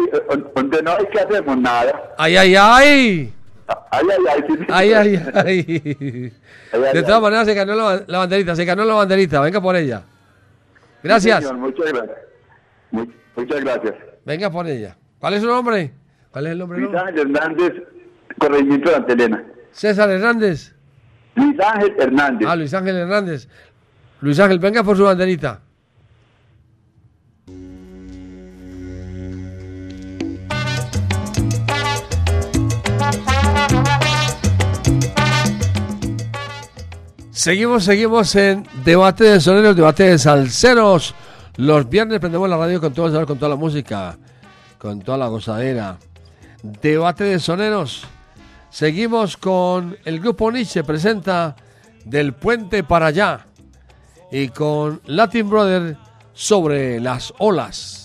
[0.55, 2.13] donde no hay que hacemos nada.
[2.17, 3.33] ay, ay, ay.
[3.91, 4.65] Ay, ay, ay, sí, sí.
[4.69, 5.65] Ay, ay, ay.
[5.65, 6.31] Ay,
[6.71, 9.41] ay, De todas maneras, se ganó la, la banderita, se ganó la banderita.
[9.41, 10.03] Venga por ella.
[11.01, 11.39] Gracias.
[11.39, 12.17] Sí, señor, muchas gracias.
[12.91, 13.95] Mu- Muchas gracias.
[14.25, 14.97] Venga por ella.
[15.19, 15.93] ¿Cuál es su nombre?
[16.31, 16.79] ¿Cuál es el nombre?
[16.79, 17.73] Luis Ángel Hernández,
[18.39, 19.43] corregimiento de Antelena.
[19.71, 20.73] César Hernández.
[21.35, 22.47] Luis Ángel Hernández.
[22.49, 23.47] Ah, Luis Ángel Hernández.
[24.21, 25.61] Luis Ángel, venga por su banderita.
[37.31, 41.13] Seguimos, seguimos en debate de soneros, debate de salseros.
[41.57, 44.17] Los viernes prendemos la radio con todo el sabor, con toda la música,
[44.77, 45.97] con toda la gozadera.
[46.61, 48.05] Debate de soneros.
[48.69, 51.55] Seguimos con el grupo Nietzsche, presenta
[52.03, 53.47] Del Puente para allá.
[54.31, 55.97] Y con Latin Brother
[56.33, 58.04] sobre las olas.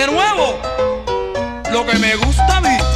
[0.00, 0.58] De nuevo,
[1.72, 2.89] lo que me gusta a mí.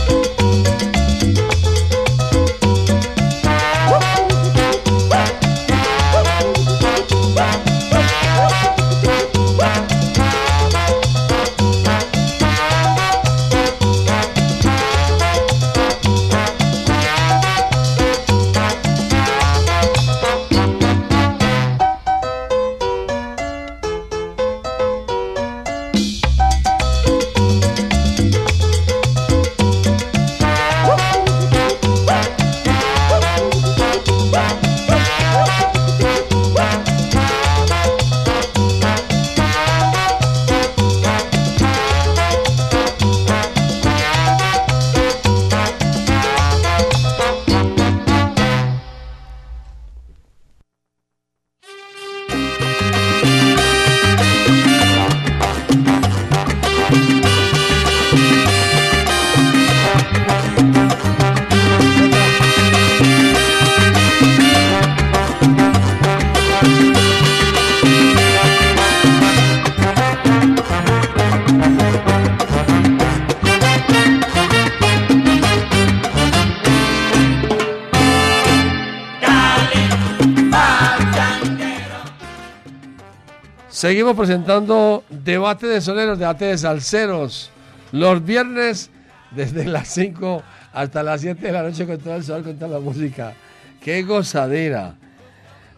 [83.84, 87.50] Seguimos presentando debate de soneros, debate de salseros.
[87.92, 88.88] Los viernes
[89.30, 92.78] desde las 5 hasta las 7 de la noche con todo el sol, con toda
[92.78, 93.34] la música.
[93.82, 94.94] ¡Qué gozadera!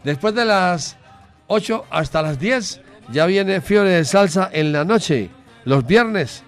[0.04, 0.96] Después de las
[1.48, 2.80] 8 hasta las 10
[3.10, 5.28] ya viene Fiore de Salsa en la noche,
[5.64, 6.44] los viernes,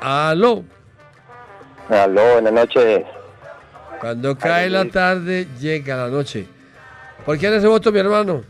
[0.00, 0.62] Aló.
[1.88, 3.04] Aló, buenas noches.
[4.00, 6.46] Cuando cae la tarde, llega la noche.
[7.26, 8.44] ¿Por quién es ese voto, mi hermano?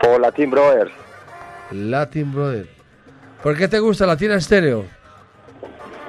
[0.00, 0.90] Por Latin Brothers.
[1.70, 2.66] Latin Brother.
[3.42, 4.86] ¿Por qué te gusta Latina Estéreo?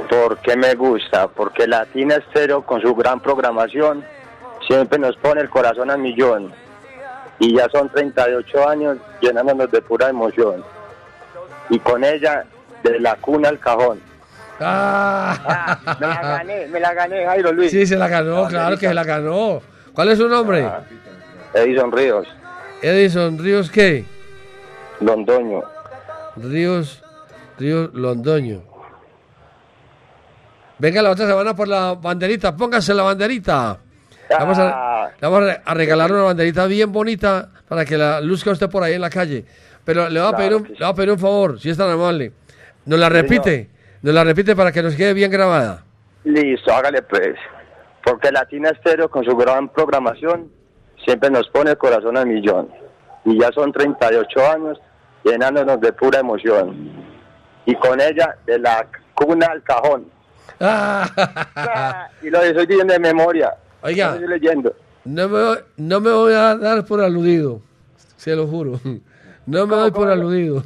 [0.10, 1.28] ¿Por qué me gusta?
[1.28, 4.04] Porque Latina Estéreo, con su gran programación,
[4.68, 6.52] siempre nos pone el corazón a millón.
[7.40, 10.64] Y ya son 38 años llenándonos de pura emoción.
[11.70, 12.46] Y con ella,
[12.84, 14.02] de la cuna al cajón.
[14.60, 15.80] Ah.
[16.00, 17.72] me la gané, me la gané, Jairo Luis.
[17.72, 19.62] Sí, se la ganó, claro que se la ganó.
[19.94, 20.66] ¿Cuál es su nombre?
[20.66, 20.82] Ah,
[21.54, 22.28] Edison Ríos,
[22.82, 24.06] Edison Ríos, ¿qué?
[25.00, 25.64] Londoño.
[26.36, 27.02] Ríos,
[27.58, 28.62] Ríos Londoño.
[30.78, 33.78] Venga la otra semana por la banderita, póngase la banderita.
[34.30, 34.89] Vamos a,
[35.20, 38.70] le vamos a re- a regalar una banderita bien bonita para que la luzca usted
[38.70, 39.46] por ahí en la calle.
[39.86, 41.90] Pero le voy a, pedir, un, le voy a pedir un favor, si es tan
[41.90, 42.32] amable.
[42.86, 43.70] Nos la repite,
[44.02, 45.84] nos la repite para que nos quede bien grabada.
[46.24, 47.36] Listo, hágale pues.
[48.04, 50.50] Porque Latina Estéreo con su gran programación
[51.06, 52.70] siempre nos pone el corazón a millón.
[53.26, 54.80] Y ya son 38 años
[55.24, 56.92] llenándonos de pura emoción.
[57.66, 60.06] Y con ella de la cuna al cajón.
[60.60, 62.10] Ah.
[62.22, 63.54] Y lo estoy diciendo de memoria.
[63.82, 64.14] Oiga.
[64.16, 64.74] Estoy leyendo.
[65.06, 67.62] No me, voy- no me voy a dar por aludido,
[68.18, 68.80] se lo juro.
[69.46, 70.62] No me doy por aludido.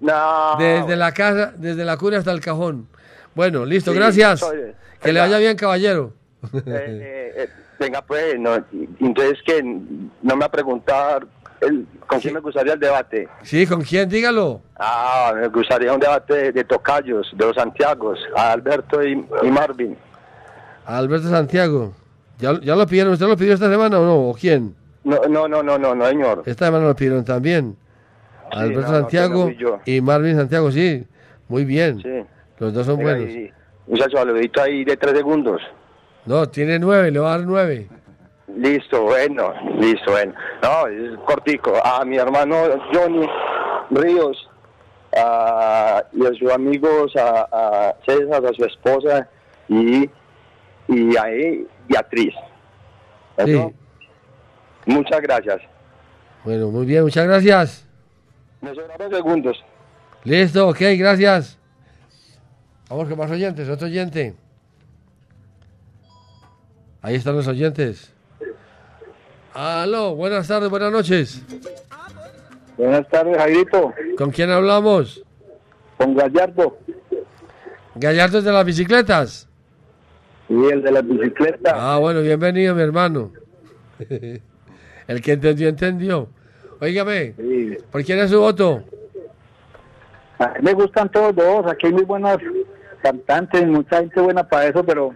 [0.00, 0.56] No.
[0.58, 2.86] Desde la casa, desde la cuna hasta el cajón.
[3.34, 4.40] Bueno, listo, Sí, gracias.
[4.40, 4.72] soy-
[5.02, 6.12] Que le vaya bien, caballero.
[6.54, 7.48] Eh, eh, eh,
[7.78, 8.54] venga pues, no,
[9.00, 11.20] entonces que no me ha preguntado
[11.60, 13.28] el- con quién me gustaría el debate.
[13.42, 14.08] Sí, ¿con quién?
[14.08, 14.62] Dígalo.
[14.78, 19.50] Ah, me gustaría un debate de, de tocayos, de los Santiagos, a Alberto y, y
[19.50, 19.96] Marvin.
[20.86, 21.92] Alberto Santiago.
[22.40, 23.12] ¿Ya, ¿Ya lo pidieron?
[23.12, 24.28] ¿Usted lo pidió esta semana o no?
[24.30, 24.74] ¿O quién?
[25.04, 26.42] No, no, no, no, no, no, señor.
[26.46, 27.76] Esta semana lo pidieron también.
[28.50, 31.06] Alberto no, no, Santiago no y Marvin Santiago, sí.
[31.48, 32.00] Muy bien.
[32.02, 32.24] Sí.
[32.58, 33.30] Los dos son Venga, buenos.
[33.34, 33.50] y-
[34.12, 35.60] saludito ahí de tres segundos.
[36.26, 37.88] No, tiene nueve, le va a dar nueve.
[38.56, 40.32] Listo, bueno, listo, bueno.
[40.62, 41.72] No, es cortico.
[41.84, 42.56] A mi hermano
[42.92, 43.26] Johnny
[43.90, 44.48] Ríos
[45.16, 49.28] a- y a sus amigos, a, a César, a su esposa
[49.68, 50.08] y,
[50.88, 52.32] y a él, Beatriz.
[53.44, 53.50] Sí.
[53.50, 53.72] ¿Eso?
[54.86, 55.60] Muchas gracias.
[56.44, 57.86] Bueno, muy bien, muchas gracias.
[58.60, 59.64] Me sobraron segundos.
[60.24, 61.58] Listo, ok, gracias.
[62.88, 64.34] Vamos con más oyentes, otro oyente.
[67.02, 68.12] Ahí están los oyentes.
[69.52, 71.42] Aló, buenas tardes, buenas noches.
[72.76, 73.92] Buenas tardes, Jairito.
[74.16, 75.22] ¿Con quién hablamos?
[75.98, 76.78] Con Gallardo.
[77.94, 79.49] Gallardo de las bicicletas.
[80.50, 81.74] Sí, el de la bicicleta.
[81.76, 83.30] Ah, bueno, bienvenido, mi hermano.
[85.06, 86.28] El que entendió, entendió.
[86.80, 87.34] Óigame,
[87.92, 88.82] ¿por quién es su voto?
[90.40, 91.66] A mí me gustan todos dos.
[91.70, 92.38] Aquí hay muy buenas
[93.00, 95.12] cantantes, mucha gente buena para eso, pero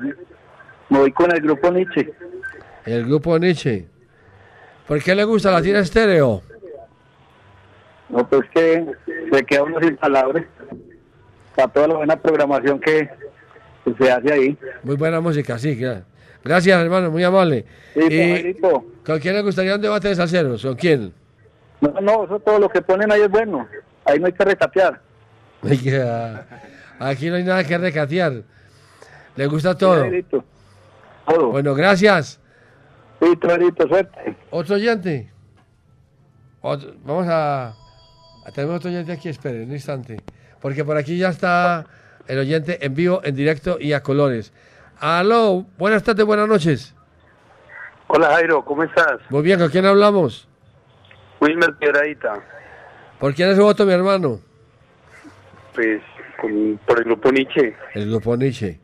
[0.89, 2.15] me voy con el grupo Nietzsche.
[2.87, 3.89] El grupo Nietzsche.
[4.87, 6.43] ¿Por qué le gusta la tira estéreo?
[8.09, 8.87] No, pues que
[9.33, 10.45] se queda uno sin palabras.
[11.57, 13.11] Para toda la buena programación que,
[13.85, 14.59] que se hace ahí.
[14.83, 16.03] Muy buena música, sí, claro.
[16.45, 17.65] Gracias, hermano, muy amable.
[17.95, 18.85] Sí, Y- Jairito.
[19.05, 20.63] ¿Con quién le gustaría un debate de salseros?
[20.63, 21.13] ¿Con quién?
[21.81, 23.67] No, no, eso todo lo que ponen ahí es bueno.
[24.05, 25.01] Ahí no hay que retapear.
[25.63, 26.47] Oiga,
[26.99, 28.43] Aquí no hay nada que recatear.
[29.37, 30.07] Le gusta todo.
[31.51, 32.41] Bueno, gracias.
[33.21, 34.37] Sí, Jairito, suerte.
[34.51, 35.31] ¿Otro oyente?
[36.61, 37.69] Otro- vamos a,
[38.47, 40.19] a tener otro oyente aquí, espere un instante.
[40.61, 41.87] Porque por aquí ya está
[42.27, 44.53] el oyente en vivo, en directo y a colores.
[44.99, 46.95] Aló, buenas tardes, buenas noches.
[48.07, 49.19] Hola Jairo, ¿cómo estás?
[49.31, 50.49] Muy bien, ¿con quién hablamos?
[51.41, 52.35] Wilmer Piedradita,
[53.19, 54.41] ¿Por quién es su voto, mi hermano?
[55.75, 56.01] pues
[56.41, 57.75] con- por el grupo Nietzsche.
[57.95, 58.79] El grupo Nietzsche.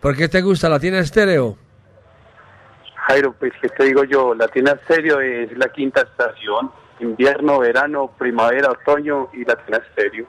[0.00, 0.68] ¿Por qué te gusta?
[0.68, 1.56] ¿La tiene estéreo?
[3.06, 8.70] Jairo, pues qué te digo yo, Latina Stereo es la quinta estación, invierno, verano, primavera,
[8.70, 10.26] otoño y Latina Stereo,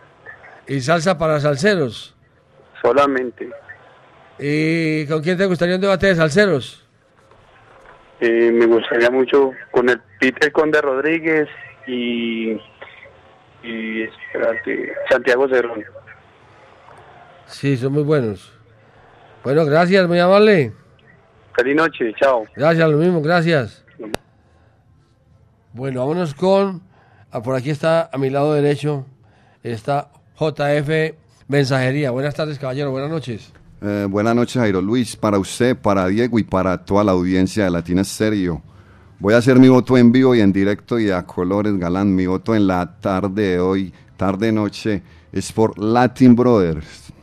[0.68, 2.15] ¿Y salsa para salseros?
[2.86, 3.50] Solamente.
[4.38, 6.86] ¿Y con quién te gustaría un debate de salseros?
[8.20, 11.48] Eh, me gustaría mucho con el Peter Conde Rodríguez
[11.88, 12.52] y,
[13.64, 15.84] y espérate, Santiago Cerón.
[17.48, 18.52] Sí, son muy buenos.
[19.44, 20.74] Bueno, gracias, muy amable.
[21.56, 22.46] Feliz noche, chao.
[22.56, 23.86] Gracias, lo mismo, gracias.
[25.74, 26.82] Bueno, vámonos con.
[27.32, 29.06] ah, por aquí está a mi lado derecho.
[29.62, 30.10] Está
[30.40, 32.12] JF Mensajería.
[32.12, 32.92] Buenas tardes, caballero.
[32.92, 33.52] Buenas noches.
[33.82, 35.16] Eh, buenas noches, Jairo Luis.
[35.16, 38.62] Para usted, para Diego y para toda la audiencia de Latina Stereo.
[39.20, 42.14] Voy a hacer mi voto en vivo y en directo y a colores galán.
[42.14, 47.14] Mi voto en la tarde de hoy, tarde-noche, es por Latin Brothers.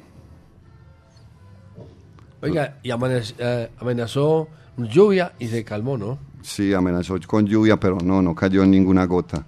[2.43, 6.19] Oiga, y eh, amenazó lluvia y se calmó, ¿no?
[6.43, 9.45] Sí, amenazó con lluvia, pero no, no cayó ninguna gota.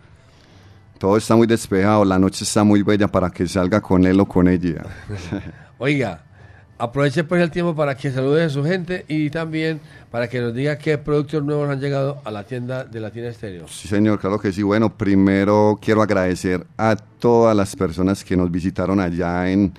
[1.05, 4.25] Todo está muy despejado, la noche está muy bella para que salga con él o
[4.25, 4.87] con ella.
[5.79, 6.25] Oiga,
[6.79, 10.55] Aproveche pues el tiempo para que salude a su gente y también para que nos
[10.55, 13.69] diga qué productos nuevos han llegado a la tienda de Latina Estéreo.
[13.69, 14.63] Sí, señor, claro que sí.
[14.63, 19.75] Bueno, primero quiero agradecer a todas las personas que nos visitaron allá en,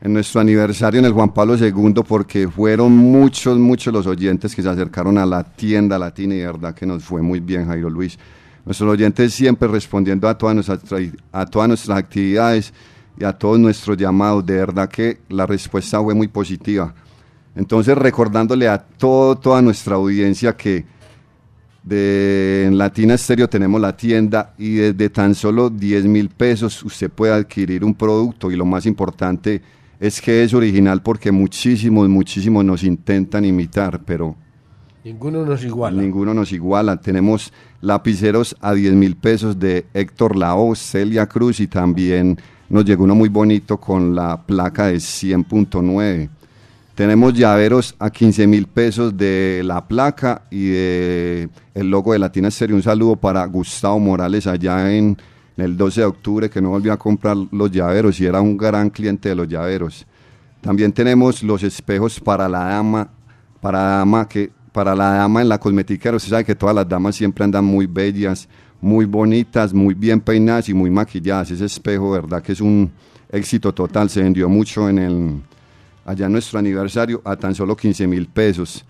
[0.00, 4.62] en nuestro aniversario en el Juan Pablo II, porque fueron muchos, muchos los oyentes que
[4.62, 7.90] se acercaron a la tienda latina y de verdad que nos fue muy bien, Jairo
[7.90, 8.18] Luis.
[8.64, 12.72] Nuestros oyentes siempre respondiendo a todas nuestras, tra- a todas nuestras actividades
[13.18, 14.44] y a todos nuestros llamados.
[14.46, 16.94] De verdad que la respuesta fue muy positiva.
[17.54, 20.84] Entonces, recordándole a todo, toda nuestra audiencia que
[21.82, 27.10] de en Latina Estéreo tenemos la tienda y desde tan solo 10 mil pesos usted
[27.10, 29.60] puede adquirir un producto y lo más importante
[30.00, 34.34] es que es original porque muchísimos, muchísimos nos intentan imitar, pero
[35.04, 36.00] Ninguno nos iguala.
[36.00, 36.96] ninguno nos iguala.
[36.96, 37.52] Tenemos
[37.82, 42.38] lapiceros a 10 mil pesos de Héctor Lao, Celia Cruz y también
[42.70, 46.30] nos llegó uno muy bonito con la placa de 100.9.
[46.94, 52.48] Tenemos llaveros a 15 mil pesos de la placa y de el logo de Latina
[52.48, 52.74] Estéreo.
[52.74, 55.18] Un saludo para Gustavo Morales allá en,
[55.58, 58.56] en el 12 de octubre que no volvió a comprar los llaveros y era un
[58.56, 60.06] gran cliente de los llaveros.
[60.62, 63.10] También tenemos los espejos para la dama,
[63.60, 66.16] para dama que para la dama en la cosmetiquera.
[66.16, 68.48] Usted sabe que todas las damas siempre andan muy bellas,
[68.80, 71.52] muy bonitas, muy bien peinadas y muy maquilladas.
[71.52, 72.90] Ese espejo, verdad que es un
[73.30, 74.10] éxito total.
[74.10, 75.40] Se vendió mucho en el
[76.04, 78.84] allá en nuestro aniversario a tan solo 15 mil pesos.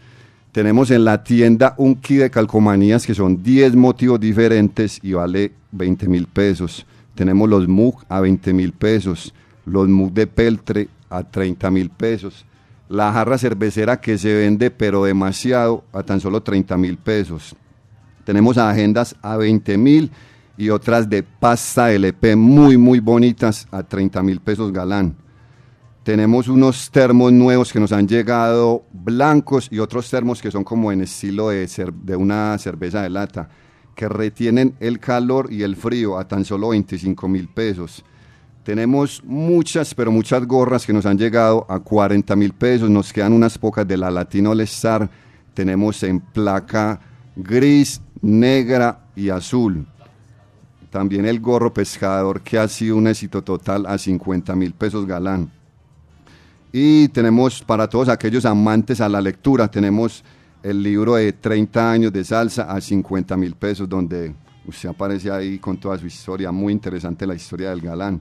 [0.53, 5.53] Tenemos en la tienda un kit de calcomanías que son 10 motivos diferentes y vale
[5.73, 6.87] 20 mil pesos.
[7.15, 9.35] Tenemos los MUG a 20 mil pesos,
[9.67, 12.47] los MUG de peltre a 30 mil pesos,
[12.89, 17.57] la jarra cervecera que se vende pero demasiado a tan solo 30 mil pesos.
[18.25, 20.11] Tenemos agendas a 20 mil
[20.57, 25.17] y otras de pasta LP muy muy bonitas a 30 mil pesos galán.
[26.05, 30.93] Tenemos unos termos nuevos que nos han llegado blancos y otros termos que son como
[30.93, 33.49] en estilo de, una cerveza de lata,
[33.95, 38.05] que retienen el calor y el frío a tan solo 25 mil pesos.
[38.65, 42.89] Tenemos muchas, pero muchas gorras que nos han llegado a 40 mil pesos.
[42.89, 45.11] Nos quedan unas pocas de la Latino All Star.
[45.53, 46.99] Tenemos en placa
[47.37, 49.87] gris, negra y azul.
[50.91, 55.51] También el gorro pescador que ha sido un éxito total a 50 mil pesos galán.
[56.73, 60.25] Y tenemos para todos aquellos amantes a la lectura, tenemos
[60.63, 64.35] el libro de 30 años de salsa a 50 mil pesos, donde
[64.67, 68.21] usted aparece ahí con toda su historia, muy interesante la historia del galán.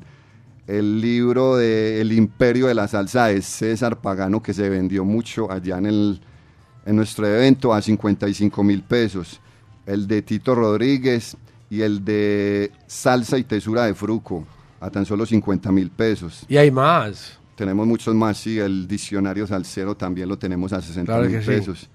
[0.68, 5.52] El libro de El imperio de la salsa de César Pagano, que se vendió mucho
[5.52, 6.22] allá en, el,
[6.86, 9.42] en nuestro evento a 55 mil pesos.
[9.86, 11.36] El de Tito Rodríguez
[11.70, 14.46] y el de Salsa y Tesura de Fruco
[14.80, 16.46] a tan solo 50 mil pesos.
[16.48, 17.38] Y hay más.
[17.56, 21.46] Tenemos muchos más, sí, el diccionario salsero también lo tenemos a 60 Claro mil sí.
[21.48, 21.90] pesos.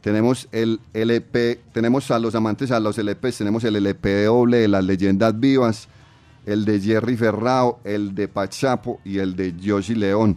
[0.00, 4.68] Tenemos el LP, tenemos a los amantes a los LPs, tenemos el LP doble de
[4.68, 5.88] las leyendas vivas,
[6.46, 10.36] el de Jerry Ferrao, el de Pachapo y el de Yoshi León.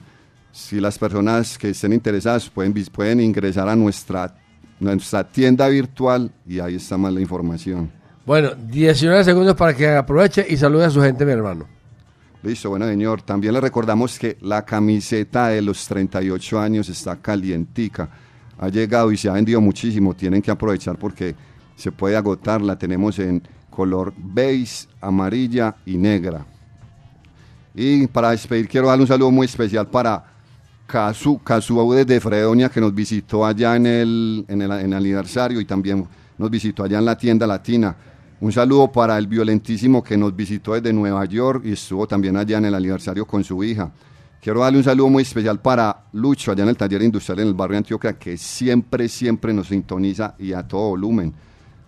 [0.51, 4.35] Si las personas que estén interesadas pueden, pueden ingresar a nuestra,
[4.79, 7.91] nuestra tienda virtual y ahí está más la información.
[8.25, 11.67] Bueno, 19 segundos para que aproveche y salude a su gente, mi hermano.
[12.41, 13.21] Listo, bueno señor.
[13.23, 18.09] También le recordamos que la camiseta de los 38 años está calientica.
[18.59, 20.13] Ha llegado y se ha vendido muchísimo.
[20.13, 21.35] Tienen que aprovechar porque
[21.75, 22.61] se puede agotar.
[22.61, 23.41] La tenemos en
[23.75, 26.45] color beige, amarilla y negra.
[27.73, 30.23] Y para despedir quiero darle un saludo muy especial para
[30.87, 35.59] Casu, Casu desde Fredonia que nos visitó allá en el, en el, en el aniversario
[35.59, 36.07] y también
[36.37, 37.95] nos visitó allá en la tienda latina.
[38.39, 42.57] Un saludo para el violentísimo que nos visitó desde Nueva York y estuvo también allá
[42.57, 43.91] en el aniversario con su hija.
[44.41, 47.53] Quiero darle un saludo muy especial para Lucho, allá en el taller industrial en el
[47.55, 51.33] barrio Antioquia, que siempre, siempre nos sintoniza y a todo volumen.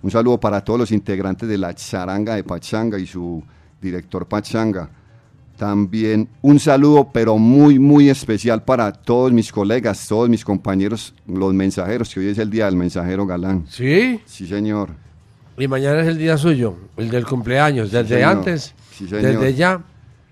[0.08, 3.44] Un saludo para todos los integrantes de la charanga de Pachanga y su
[3.82, 4.90] director Pachanga.
[5.58, 11.54] También un saludo, pero muy, muy especial para todos mis colegas, todos mis compañeros, los
[11.54, 13.66] mensajeros, que hoy es el día del mensajero galán.
[13.68, 14.22] ¿Sí?
[14.26, 14.92] Sí, señor.
[15.58, 18.30] Y mañana es el día suyo, el del cumpleaños, desde señor.
[18.38, 19.24] antes, Sí, señor.
[19.24, 19.84] desde ya.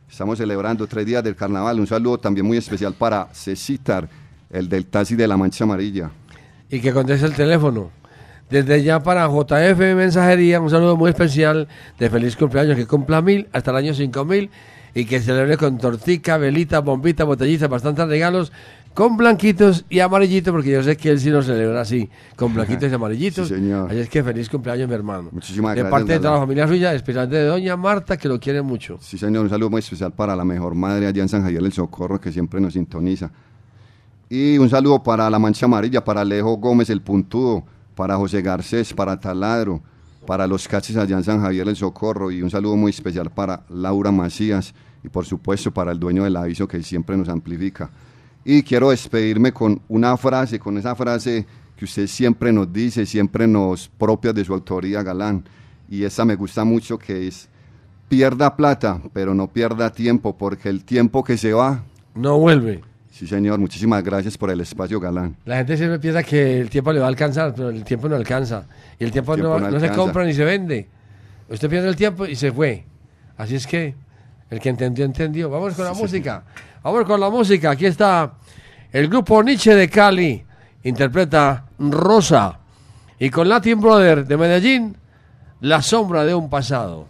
[0.10, 1.82] Estamos celebrando tres días del carnaval.
[1.82, 4.08] Un saludo también muy especial para Cecitar,
[4.50, 6.12] el del taxi de la Mancha Amarilla.
[6.70, 7.92] y que conteste el teléfono.
[8.50, 11.68] Desde ya para JF Mensajería, un saludo muy especial
[11.98, 14.52] de feliz cumpleaños, que cumpla mil hasta el año cinco mil
[14.94, 18.52] y que celebre con tortica, velita, bombita, botellita, bastantes regalos,
[18.94, 22.90] con blanquitos y amarillitos, porque yo sé que él sí lo celebra así, con blanquitos
[22.90, 23.48] y amarillitos.
[23.50, 23.90] Sí, señor.
[23.90, 25.30] Así es que feliz cumpleaños, mi hermano.
[25.34, 28.40] Muchísimas de gracias, parte de toda la familia suya, especialmente de doña Marta, que lo
[28.40, 28.98] quiere mucho.
[29.02, 31.74] Sí, señor, un saludo muy especial para la mejor madre allá en San Javier del
[31.74, 33.32] Socorro, que siempre nos sintoniza.
[34.30, 37.66] Y un saludo para La Mancha Amarilla, para Alejo Gómez el Puntudo,
[37.96, 39.82] para José Garcés, para Taladro,
[40.26, 43.64] para los Caches allá en San Javier el Socorro y un saludo muy especial para
[43.70, 44.74] Laura Macías
[45.04, 47.90] y por supuesto para el dueño del aviso que siempre nos amplifica.
[48.44, 51.46] Y quiero despedirme con una frase, con esa frase
[51.76, 55.44] que usted siempre nos dice, siempre nos propia de su autoría, Galán.
[55.90, 57.50] Y esa me gusta mucho que es,
[58.08, 61.84] pierda plata, pero no pierda tiempo, porque el tiempo que se va...
[62.14, 62.82] No vuelve.
[63.16, 65.38] Sí, señor, muchísimas gracias por el espacio, Galán.
[65.46, 68.16] La gente siempre piensa que el tiempo le va a alcanzar, pero el tiempo no
[68.18, 68.66] alcanza.
[69.00, 70.90] Y el tiempo, El tiempo no, no no se compra ni se vende.
[71.48, 72.84] Usted pierde el tiempo y se fue.
[73.38, 73.96] Así es que
[74.50, 75.50] el que entendió, entendió.
[75.50, 76.44] Vamos con la música.
[76.84, 77.72] Vamos con la música.
[77.72, 78.34] Aquí está
[78.92, 80.44] el grupo Nietzsche de Cali.
[80.84, 82.60] Interpreta Rosa.
[83.18, 84.98] Y con Latin Brother de Medellín,
[85.62, 87.08] La sombra de un pasado.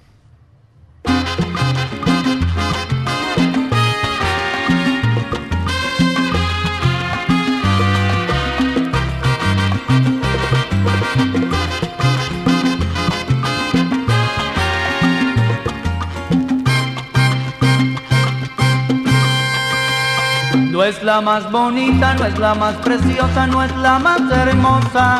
[20.75, 25.19] No es la más bonita, no es la más preciosa, no es la más hermosa.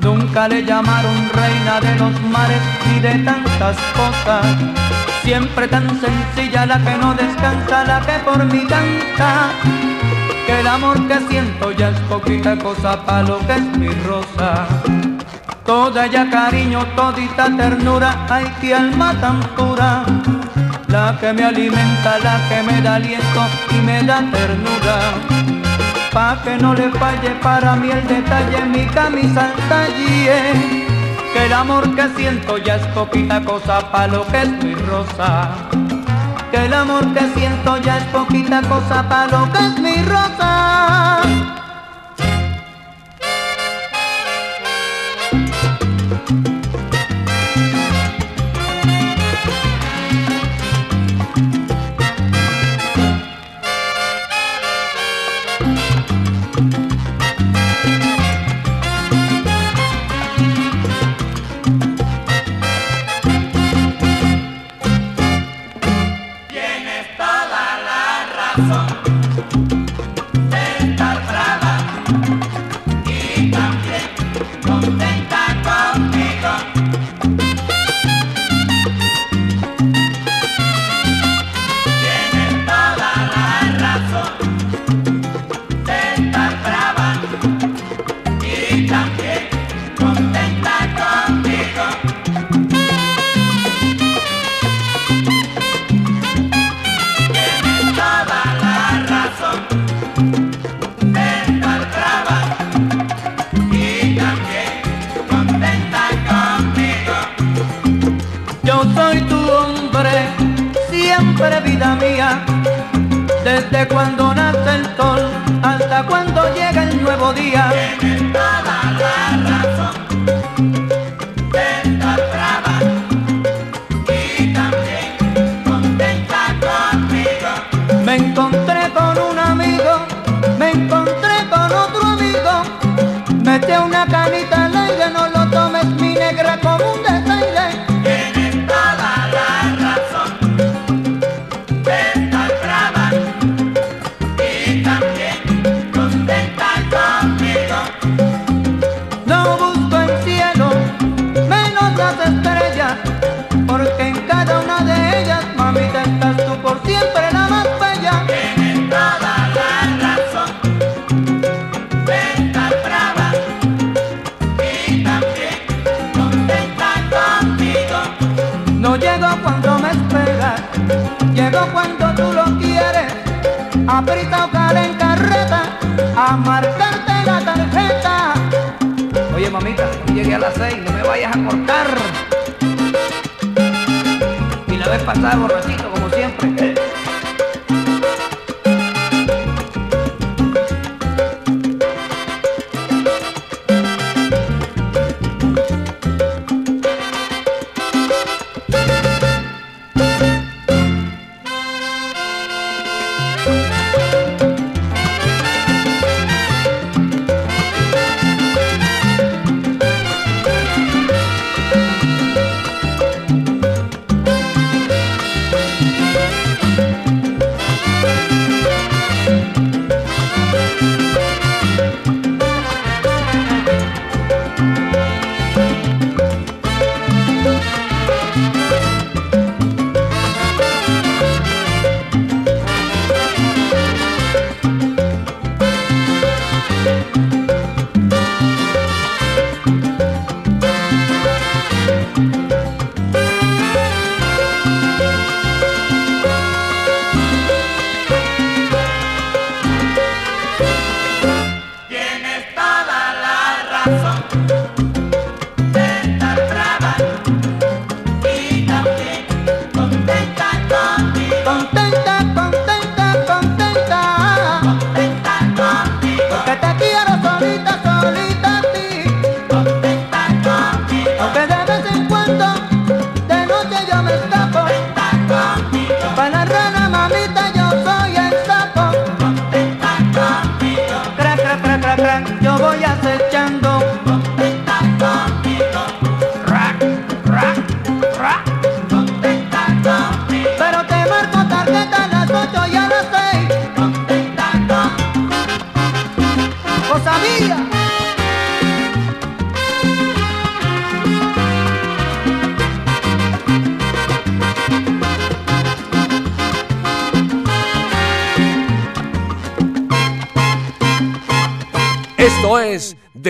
[0.00, 4.46] Nunca le llamaron reina de los mares ni de tantas cosas.
[5.24, 9.48] Siempre tan sencilla la que no descansa, la que por mí canta.
[10.46, 14.68] Que el amor que siento ya es poquita cosa para lo que es mi rosa.
[15.64, 20.04] Toda ella cariño, todita ternura, ay que alma tan pura.
[20.88, 24.98] La que me alimenta, la que me da aliento y me da ternura.
[26.12, 30.52] Pa' que no le falle para mí el detalle, mi camisa al talle.
[31.32, 35.50] Que el amor que siento ya es poquita cosa pa' lo que es mi rosa.
[36.50, 41.22] Que el amor que siento ya es poquita cosa pa' lo que es mi rosa.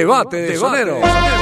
[0.07, 1.36] debate de, debate sonero.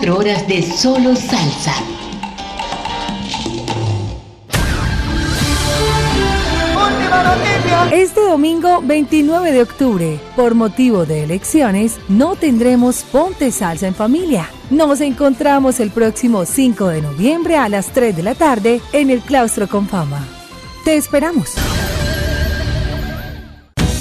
[0.00, 1.74] 24 horas de solo salsa.
[7.92, 14.48] Este domingo 29 de octubre, por motivo de elecciones, no tendremos Ponte Salsa en familia.
[14.70, 19.20] Nos encontramos el próximo 5 de noviembre a las 3 de la tarde en el
[19.20, 20.26] Claustro con Fama.
[20.84, 21.54] Te esperamos.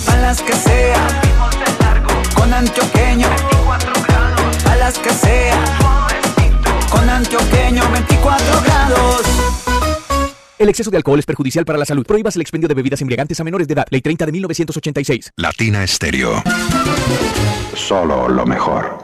[0.07, 1.07] A las que sea,
[2.35, 5.86] con antioqueño, 24 grados, a las que sea
[6.89, 9.21] con antioqueño 24 grados.
[10.57, 12.05] El exceso de alcohol es perjudicial para la salud.
[12.05, 13.85] Prohíbas el expendio de bebidas embriagantes a menores de edad.
[13.89, 15.33] Ley 30 de 1986.
[15.35, 16.41] Latina Estéreo.
[17.75, 19.01] Solo lo mejor.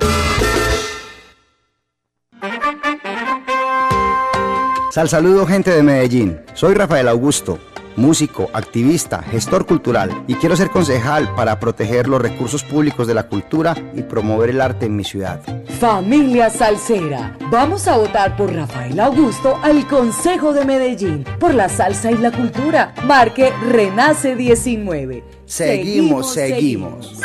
[4.91, 6.39] Sal saludo gente de Medellín.
[6.53, 7.59] Soy Rafael Augusto
[7.95, 13.27] músico, activista, gestor cultural y quiero ser concejal para proteger los recursos públicos de la
[13.27, 15.41] cultura y promover el arte en mi ciudad.
[15.79, 22.11] Familia Salsera, vamos a votar por Rafael Augusto al Consejo de Medellín, por la salsa
[22.11, 22.93] y la cultura.
[23.05, 25.23] Marque Renace 19.
[25.45, 27.21] Seguimos, seguimos.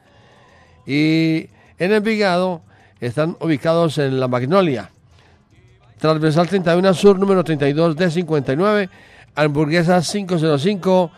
[0.85, 1.47] Y
[1.79, 2.63] en Envigado
[2.99, 4.91] están ubicados en La Magnolia,
[5.99, 8.89] transversal 31 Sur, número 32 d 59,
[9.35, 11.11] Hamburguesas 505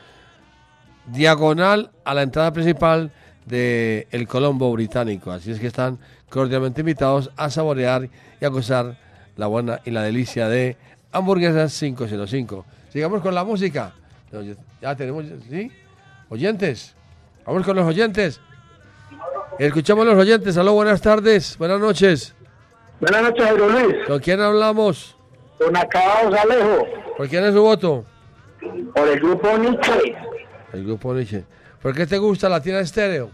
[1.12, 3.12] diagonal a la entrada principal
[3.46, 5.32] del el Colombo Británico.
[5.32, 5.98] Así es que están
[6.30, 8.10] cordialmente invitados a saborear
[8.40, 8.98] y a gozar
[9.36, 10.78] la buena y la delicia de
[11.12, 12.66] hamburguesas 505.
[12.92, 13.94] Sigamos con la música.
[14.82, 15.72] Ya tenemos, ¿sí?
[16.30, 16.96] Oyentes.
[17.46, 18.40] Vamos con los oyentes.
[19.58, 20.58] Escuchamos a los oyentes.
[20.58, 21.58] Aló, buenas tardes.
[21.58, 22.36] Buenas noches.
[23.00, 23.96] Buenas noches, Jairo Luis.
[24.08, 25.16] ¿Con quién hablamos?
[25.58, 26.86] Con Acabados Alejo,
[27.18, 28.06] ¿Por quién es su voto?
[28.94, 30.16] por el grupo Nietzsche,
[30.74, 31.44] El grupo Nietzsche.
[31.82, 33.30] ¿Por qué te gusta Latina Estéreo?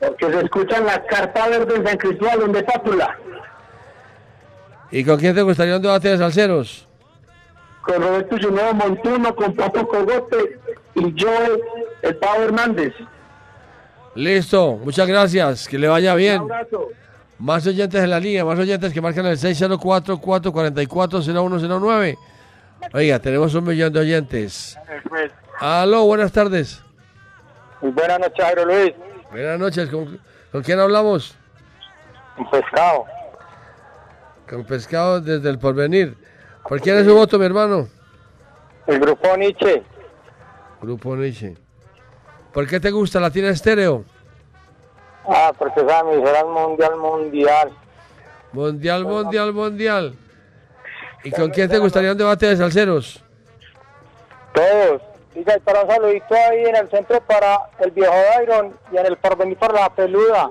[0.00, 3.18] porque se escuchan las cartas verdes en San Cristóbal de Pátula,
[4.90, 6.86] ¿Y con quién te gustaría un debate de salseros?
[7.82, 10.58] con Roberto Juneo Montuno, con Papo Cogote
[10.94, 11.30] y yo,
[12.02, 12.92] el Pavo Hernández.
[14.14, 16.42] Listo, muchas gracias, que le vaya bien.
[16.42, 16.88] Un abrazo.
[17.38, 22.18] Más oyentes en la línea, más oyentes que marcan el 604-444-0109.
[22.92, 24.76] Oiga, tenemos un millón de oyentes.
[25.60, 26.82] Aló, buenas tardes.
[27.82, 28.94] Muy buenas noches, Jairo Luis.
[29.30, 30.18] Buenas noches, ¿con,
[30.50, 31.36] con quién hablamos?
[32.38, 33.04] Un pescado.
[34.48, 36.16] Con Pescado desde el Porvenir.
[36.66, 37.88] ¿Por quién es su voto, mi hermano?
[38.86, 39.82] El grupo Nietzsche,
[40.80, 41.56] Grupo Nietzsche.
[42.52, 44.04] ¿Por qué te gusta Latina Estéreo?
[45.28, 47.70] ah, porque esa emisora es mundial, mundial.
[48.52, 50.14] Mundial, mundial, mundial.
[51.22, 53.22] ¿Y con quién te gustaría un debate de salseros?
[54.54, 55.02] Todos.
[55.34, 59.06] Diga, y para un saludito ahí en el centro para el viejo Dairon y en
[59.06, 60.50] el porvenir para la peluda.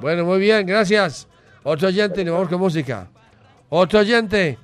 [0.00, 1.28] Bueno, muy bien, gracias.
[1.62, 3.08] Otro oyente nos vamos con música.
[3.68, 4.58] Otro oyente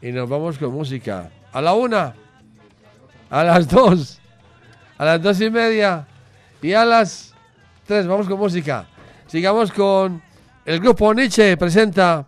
[0.00, 1.30] y nos vamos con música.
[1.52, 2.14] A la una,
[3.30, 4.20] a las dos,
[4.98, 6.06] a las dos y media
[6.60, 7.34] y a las
[7.86, 8.86] tres vamos con música.
[9.26, 10.22] Sigamos con
[10.64, 12.24] el grupo Nietzsche presenta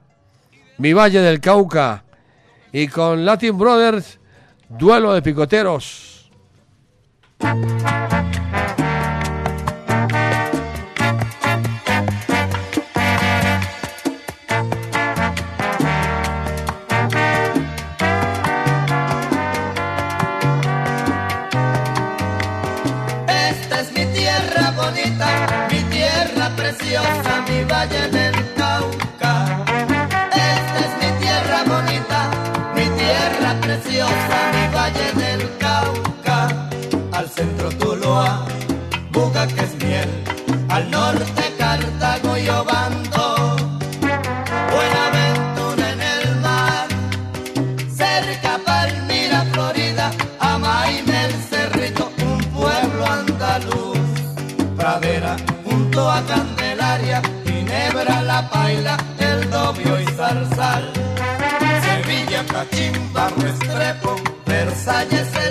[0.79, 2.03] Mi Valle del Cauca
[2.73, 4.19] y con Latin Brothers
[4.79, 6.31] Duelo de picoteros.
[23.29, 28.14] Esta es mi tierra bonita, mi tierra preciosa, mi valle.
[38.15, 38.47] Figueroa,
[39.11, 40.09] Buga que es miel,
[40.69, 43.57] al norte Cartago y Obando,
[44.73, 46.89] Buenaventura en el mar,
[47.93, 53.99] cerca Palmira, Florida, Amaime el Cerrito, un pueblo andaluz,
[54.77, 60.93] pradera junto a Candelaria, Ginebra, La Paila, El Dobio y Zarzal,
[61.83, 64.17] Sevilla, Cachimba, Restrepo,
[64.47, 65.44] Versalles,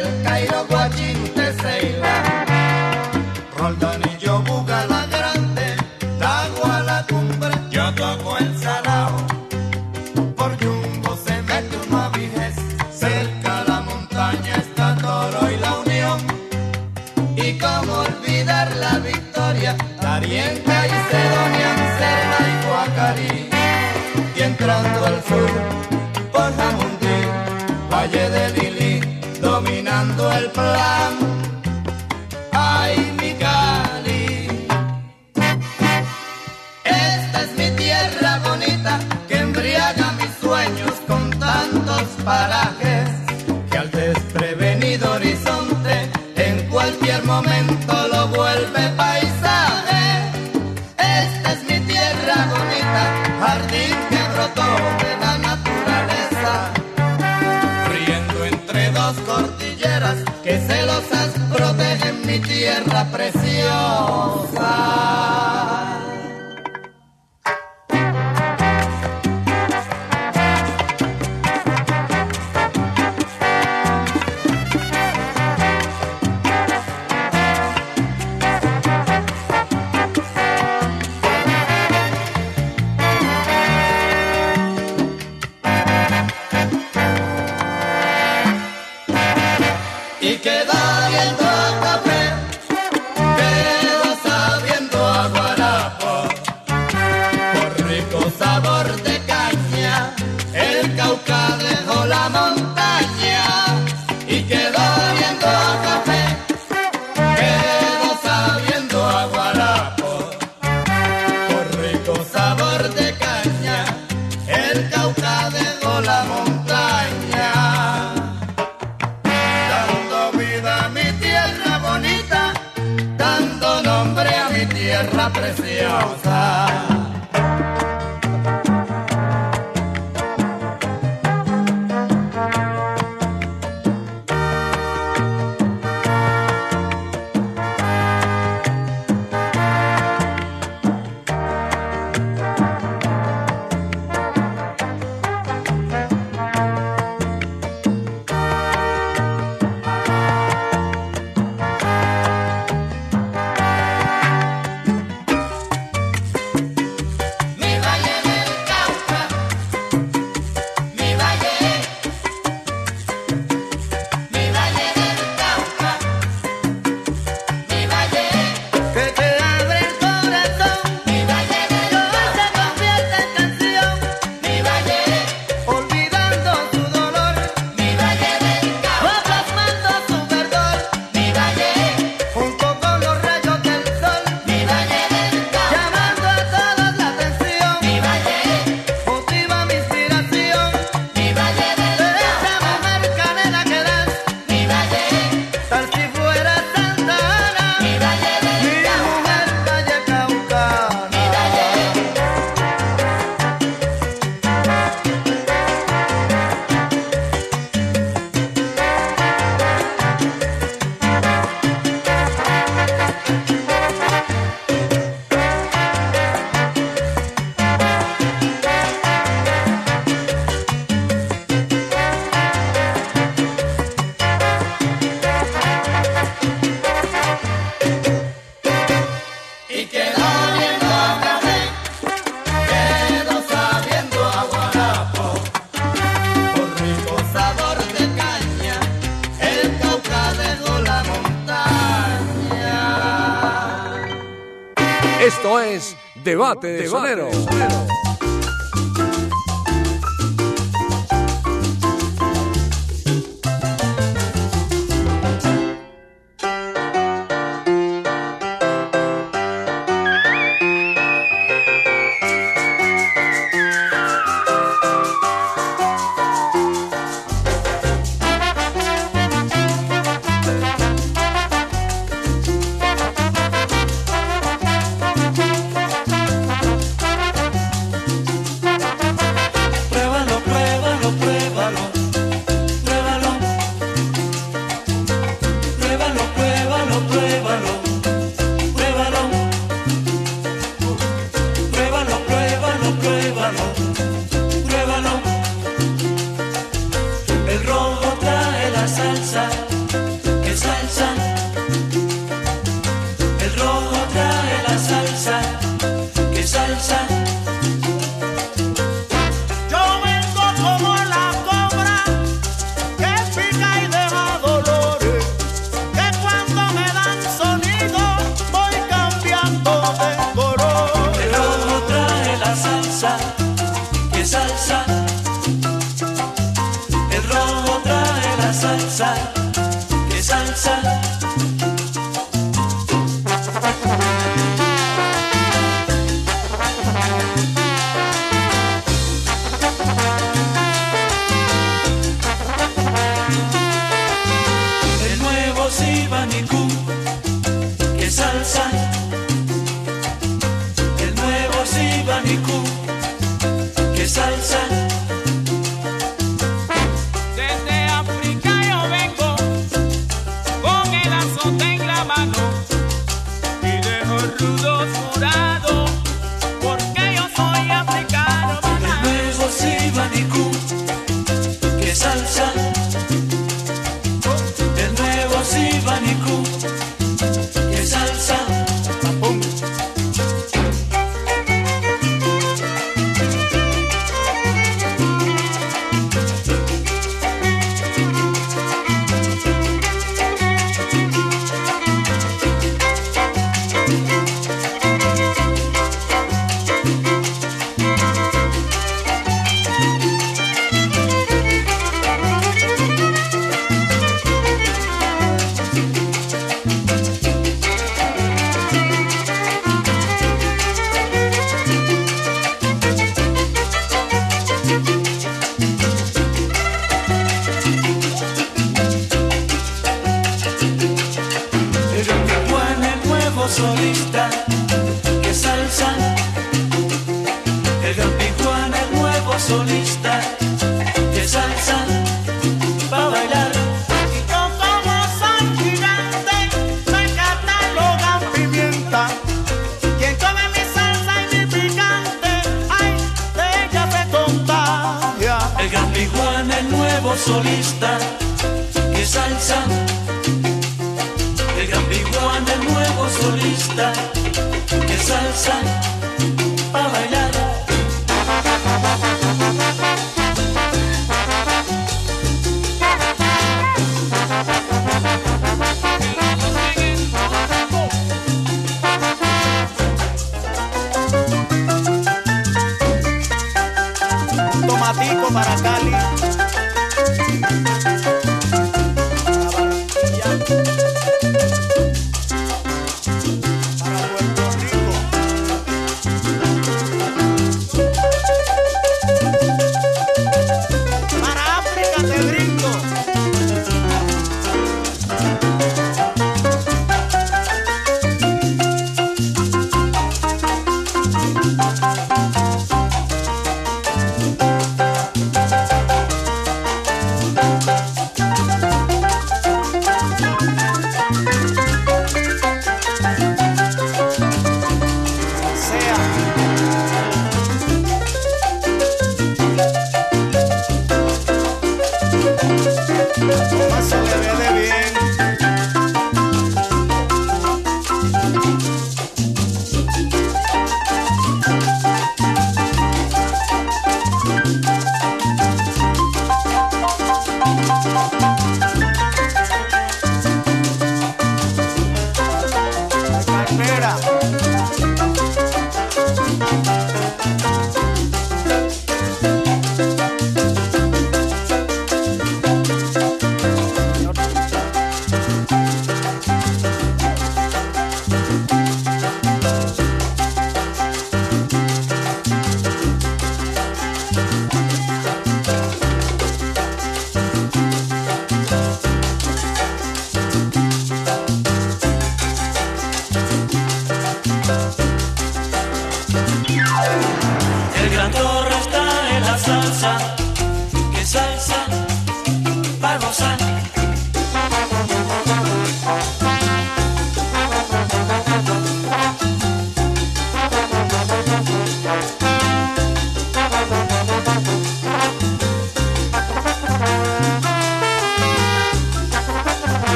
[246.63, 247.22] parte de Sonero.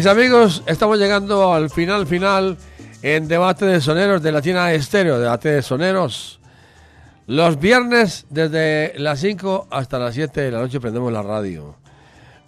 [0.00, 2.56] Mis amigos, estamos llegando al final final
[3.02, 6.40] en debate de soneros de Latina Estéreo, debate de soneros.
[7.26, 11.76] Los viernes desde las 5 hasta las 7 de la noche prendemos la radio.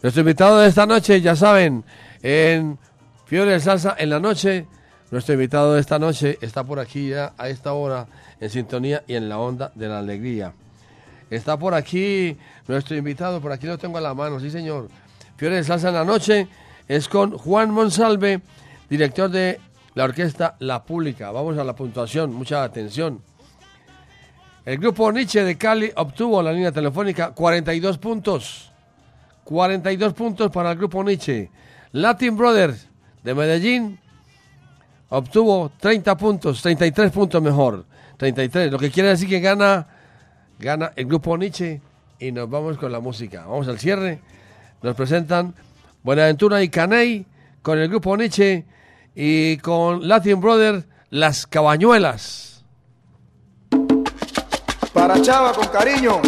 [0.02, 1.84] Nuestro invitado de esta noche, ya saben,
[2.22, 2.78] en
[3.26, 4.66] Fiebre de Salsa en la noche,
[5.10, 8.06] nuestro invitado de esta noche está por aquí ya a esta hora
[8.40, 10.54] en sintonía y en la onda de la alegría.
[11.28, 12.34] Está por aquí
[12.66, 14.88] nuestro invitado, por aquí lo tengo a la mano, sí señor.
[15.36, 16.48] Fiebre de Salsa en la noche
[16.88, 18.40] es con Juan Monsalve,
[18.88, 19.60] director de
[19.94, 21.30] la orquesta La Pública.
[21.30, 23.22] Vamos a la puntuación, mucha atención.
[24.64, 28.72] El grupo Nietzsche de Cali obtuvo la línea telefónica 42 puntos.
[29.44, 31.50] 42 puntos para el grupo Nietzsche.
[31.92, 32.88] Latin Brothers
[33.24, 33.98] de Medellín
[35.08, 37.84] obtuvo 30 puntos, 33 puntos mejor.
[38.16, 39.88] 33, lo que quiere decir que gana,
[40.58, 41.80] gana el grupo Nietzsche
[42.20, 43.44] y nos vamos con la música.
[43.46, 44.20] Vamos al cierre.
[44.80, 45.54] Nos presentan
[46.02, 47.26] Buenaventura y Caney
[47.62, 48.64] con el grupo Nietzsche
[49.14, 52.64] y con Latin Brothers Las Cabañuelas.
[54.92, 56.20] Para Chava con cariño.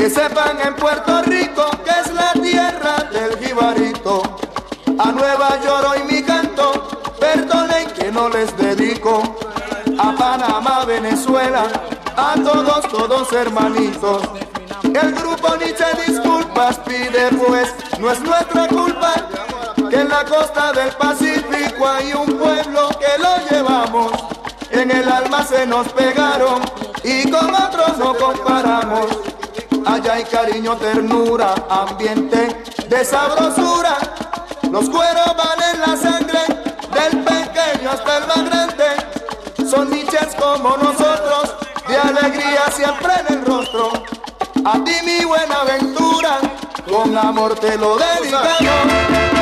[0.00, 4.22] Que sepan en Puerto Rico que es la tierra del jibarito.
[4.98, 6.88] A Nueva York hoy mi canto,
[7.20, 9.22] perdonen que no les dedico.
[9.98, 11.66] A Panamá, Venezuela,
[12.16, 14.22] a todos, todos hermanitos.
[14.84, 19.12] El grupo Nietzsche disculpas pide pues, no es nuestra culpa
[19.90, 24.12] que en la costa del Pacífico hay un pueblo que lo llevamos.
[24.70, 26.62] En el alma se nos pegaron
[27.04, 29.30] y con otros no comparamos.
[29.86, 33.96] Allá hay cariño, ternura, ambiente de sabrosura.
[34.70, 36.40] Los cueros van en la sangre,
[36.94, 38.50] del pequeño hasta el más.
[39.70, 41.54] Son niches como nosotros,
[41.86, 43.92] de alegría siempre en el rostro.
[44.64, 46.38] A ti mi buena aventura,
[46.90, 49.39] con amor te lo dedicamos.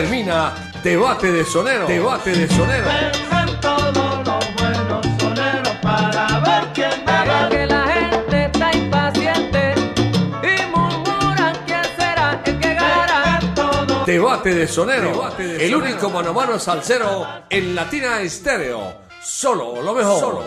[0.00, 0.52] Termina
[0.82, 1.86] Debate de Sonero.
[1.86, 2.86] Debate de Sonero.
[2.86, 7.48] Vengan todos los buenos soneros para ver quién gana.
[7.48, 9.74] Que la gente está impaciente
[10.42, 13.40] y murmuran quién será el que gana.
[14.04, 15.30] Debate de Sonero.
[15.38, 19.06] el único mano a mano salsero en Latina Estéreo.
[19.22, 20.20] Solo lo mejor.
[20.20, 20.45] Solo lo mejor.